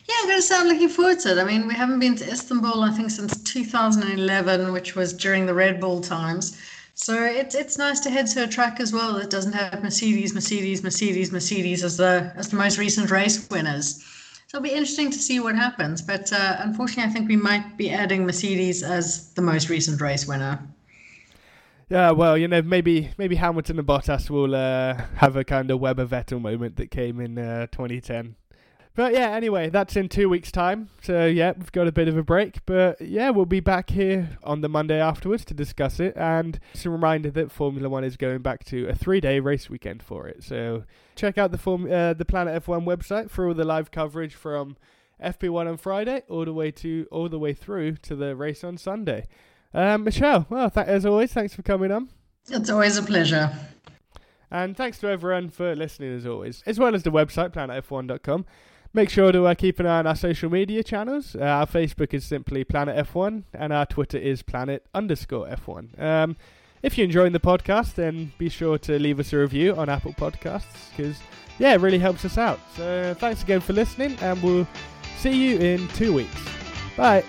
Yeah, 0.08 0.16
I'm 0.20 0.28
going 0.28 0.38
to 0.38 0.42
say 0.42 0.56
I'm 0.56 0.68
looking 0.68 0.90
forward 0.90 1.20
to 1.22 1.32
it. 1.32 1.38
I 1.40 1.44
mean, 1.44 1.68
we 1.68 1.74
haven't 1.74 2.00
been 2.00 2.16
to 2.18 2.30
Istanbul, 2.30 2.84
I 2.84 2.92
think, 2.92 3.10
since 3.10 3.42
2011, 3.44 4.72
which 4.72 4.96
was 4.96 5.14
during 5.14 5.46
the 5.46 5.54
Red 5.54 5.80
Bull 5.80 6.00
times. 6.00 6.62
So 6.96 7.24
it's 7.24 7.56
it's 7.56 7.78
nice 7.78 8.00
to 8.02 8.10
head 8.12 8.28
to 8.28 8.44
a 8.44 8.48
track 8.48 8.80
as 8.80 8.94
well 8.94 9.14
that 9.16 9.32
doesn't 9.32 9.54
have 9.54 9.82
Mercedes, 9.82 10.36
Mercedes, 10.36 10.84
Mercedes, 10.84 11.32
Mercedes 11.32 11.84
as 11.84 11.98
the 11.98 12.32
as 12.36 12.50
the 12.50 12.56
most 12.56 12.78
recent 12.78 13.10
race 13.10 13.50
winners. 13.50 14.04
So 14.48 14.58
it'll 14.58 14.64
be 14.64 14.72
interesting 14.72 15.10
to 15.10 15.18
see 15.18 15.40
what 15.40 15.56
happens. 15.56 16.04
But 16.04 16.32
uh, 16.32 16.58
unfortunately, 16.60 17.10
I 17.10 17.14
think 17.14 17.28
we 17.28 17.36
might 17.36 17.78
be 17.78 17.90
adding 17.90 18.26
Mercedes 18.28 18.84
as 18.84 19.34
the 19.34 19.42
most 19.42 19.70
recent 19.70 20.00
race 20.02 20.28
winner. 20.28 20.60
Yeah, 21.90 22.12
well, 22.12 22.38
you 22.38 22.48
know, 22.48 22.62
maybe 22.62 23.12
maybe 23.18 23.36
Hamilton 23.36 23.80
and 23.80 23.88
Bottas 23.88 24.30
will 24.30 24.56
uh, 24.56 24.96
have 25.16 25.36
a 25.36 25.44
kind 25.44 25.70
of 25.70 25.80
Webber 25.80 26.06
Vettel 26.06 26.42
moment 26.42 26.78
that 26.78 26.92
came 26.92 27.20
in 27.20 27.38
uh, 27.38 27.68
2010. 27.68 28.36
But 28.96 29.14
yeah, 29.14 29.32
anyway, 29.32 29.70
that's 29.70 29.96
in 29.96 30.08
two 30.08 30.30
weeks' 30.30 30.52
time. 30.52 30.90
So 31.02 31.26
yeah, 31.26 31.54
we've 31.58 31.72
got 31.72 31.88
a 31.88 31.92
bit 31.92 32.08
of 32.08 32.16
a 32.16 32.22
break. 32.22 32.64
But 32.68 33.02
yeah, 33.02 33.32
we'll 33.32 33.46
be 33.46 33.60
back 33.60 33.90
here 33.90 34.38
on 34.44 34.62
the 34.62 34.70
Monday 34.70 35.02
afterwards 35.02 35.44
to 35.46 35.56
discuss 35.56 36.00
it. 36.00 36.16
And 36.16 36.60
just 36.74 36.86
a 36.86 36.92
reminder 36.92 37.32
that 37.32 37.52
Formula 37.52 37.90
One 37.90 38.04
is 38.04 38.18
going 38.18 38.44
back 38.44 38.64
to 38.66 38.88
a 38.88 38.96
three-day 38.96 39.40
race 39.40 39.68
weekend 39.68 40.04
for 40.04 40.28
it. 40.28 40.44
So 40.44 40.84
check 41.16 41.40
out 41.40 41.52
the 41.52 41.58
form 41.58 41.92
uh, 41.92 42.14
the 42.14 42.26
Planet 42.26 42.64
F1 42.64 42.86
website 42.86 43.32
for 43.32 43.48
all 43.48 43.56
the 43.56 43.66
live 43.66 43.90
coverage 43.90 44.36
from 44.36 44.78
FP1 45.24 45.68
on 45.68 45.78
Friday 45.78 46.22
all 46.30 46.46
the 46.46 46.54
way 46.54 46.70
to 46.70 47.08
all 47.12 47.30
the 47.30 47.40
way 47.40 47.54
through 47.54 47.96
to 47.98 48.16
the 48.16 48.36
race 48.36 48.64
on 48.64 48.78
Sunday. 48.78 49.26
Um, 49.74 50.04
Michelle, 50.04 50.46
well, 50.50 50.70
th- 50.70 50.88
as 50.88 51.06
always, 51.06 51.34
thanks 51.34 51.54
for 51.56 51.64
coming 51.64 51.92
on. 51.92 52.10
It's 52.50 52.70
always 52.70 52.98
a 52.98 53.04
pleasure. 53.04 53.52
And 54.52 54.78
thanks 54.78 55.00
to 55.00 55.08
everyone 55.08 55.50
for 55.50 55.76
listening, 55.76 56.16
as 56.16 56.26
always, 56.28 56.62
as 56.68 56.78
well 56.80 56.94
as 56.94 57.04
the 57.04 57.12
website, 57.12 57.54
planetf1.com. 57.54 58.46
Make 58.96 59.10
sure 59.10 59.32
to 59.32 59.46
uh, 59.48 59.56
keep 59.56 59.80
an 59.80 59.88
eye 59.88 59.98
on 60.00 60.06
our 60.06 60.16
social 60.16 60.52
media 60.52 60.84
channels. 60.84 61.36
Uh, 61.36 61.44
our 61.44 61.66
Facebook 61.66 62.14
is 62.14 62.24
simply 62.24 62.64
Planet 62.64 63.08
F1, 63.08 63.44
and 63.56 63.74
our 63.74 63.88
Twitter 63.88 64.20
is 64.20 64.44
Planet 64.44 64.86
underscore 64.94 65.48
F1. 65.48 66.00
Um, 66.00 66.38
if 66.84 66.96
you're 66.96 67.06
enjoying 67.06 67.32
the 67.34 67.40
podcast, 67.40 67.96
then 67.96 68.32
be 68.38 68.50
sure 68.50 68.78
to 68.80 69.00
leave 69.00 69.20
us 69.20 69.34
a 69.34 69.38
review 69.38 69.76
on 69.76 69.90
Apple 69.90 70.14
Podcasts, 70.14 70.92
because, 70.92 71.18
yeah, 71.58 71.74
it 71.74 71.82
really 71.82 71.98
helps 71.98 72.24
us 72.24 72.38
out. 72.38 72.60
So 72.76 73.16
thanks 73.18 73.42
again 73.42 73.62
for 73.62 73.74
listening, 73.74 74.16
and 74.22 74.40
we'll 74.44 74.68
see 75.18 75.32
you 75.32 75.58
in 75.58 75.88
two 75.90 76.14
weeks. 76.14 76.48
Bye. 76.96 77.24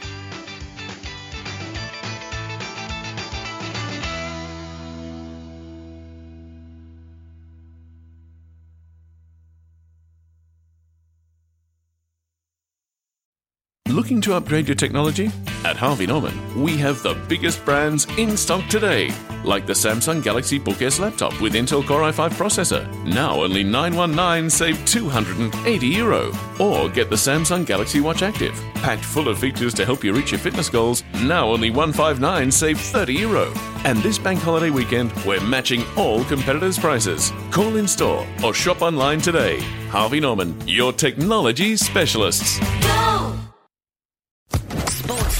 Looking 13.94 14.20
to 14.22 14.35
upgrade 14.35 14.66
your 14.66 14.74
technology? 14.74 15.30
At 15.64 15.76
Harvey 15.76 16.04
Norman, 16.04 16.61
we 16.61 16.76
have 16.78 17.00
the 17.04 17.14
biggest 17.28 17.64
brands 17.64 18.09
in 18.18 18.37
stock 18.37 18.68
today, 18.68 19.14
like 19.44 19.66
the 19.66 19.72
Samsung 19.72 20.20
Galaxy 20.20 20.59
Book 20.59 20.83
S 20.83 20.98
laptop 20.98 21.40
with 21.40 21.54
Intel 21.54 21.87
Core 21.87 22.00
i5 22.00 22.30
processor, 22.30 22.92
now 23.04 23.40
only 23.40 23.62
919 23.62 24.50
save 24.50 24.85
280 24.85 25.87
euro. 25.87 26.33
Or 26.59 26.88
get 26.88 27.09
the 27.09 27.14
Samsung 27.14 27.64
Galaxy 27.64 28.00
Watch 28.00 28.22
Active, 28.22 28.61
packed 28.83 29.04
full 29.04 29.28
of 29.28 29.38
features 29.38 29.72
to 29.74 29.87
help 29.87 30.02
you 30.02 30.12
reach 30.12 30.33
your 30.33 30.40
fitness 30.40 30.68
goals, 30.68 31.04
now 31.22 31.46
only 31.46 31.70
159 31.70 32.50
save 32.50 32.80
30 32.80 33.14
euro. 33.14 33.52
And 33.85 33.98
this 33.98 34.18
bank 34.18 34.40
holiday 34.40 34.70
weekend, 34.70 35.12
we're 35.24 35.40
matching 35.40 35.85
all 35.96 36.24
competitors' 36.24 36.80
prices. 36.80 37.33
Call 37.52 37.76
in 37.76 37.87
store 37.87 38.26
or 38.42 38.52
shop 38.52 38.83
online 38.83 39.20
today. 39.20 39.61
Harvey 39.88 40.18
Norman, 40.18 40.61
your 40.66 40.92
technology 40.92 41.76
specialists. 41.76 42.59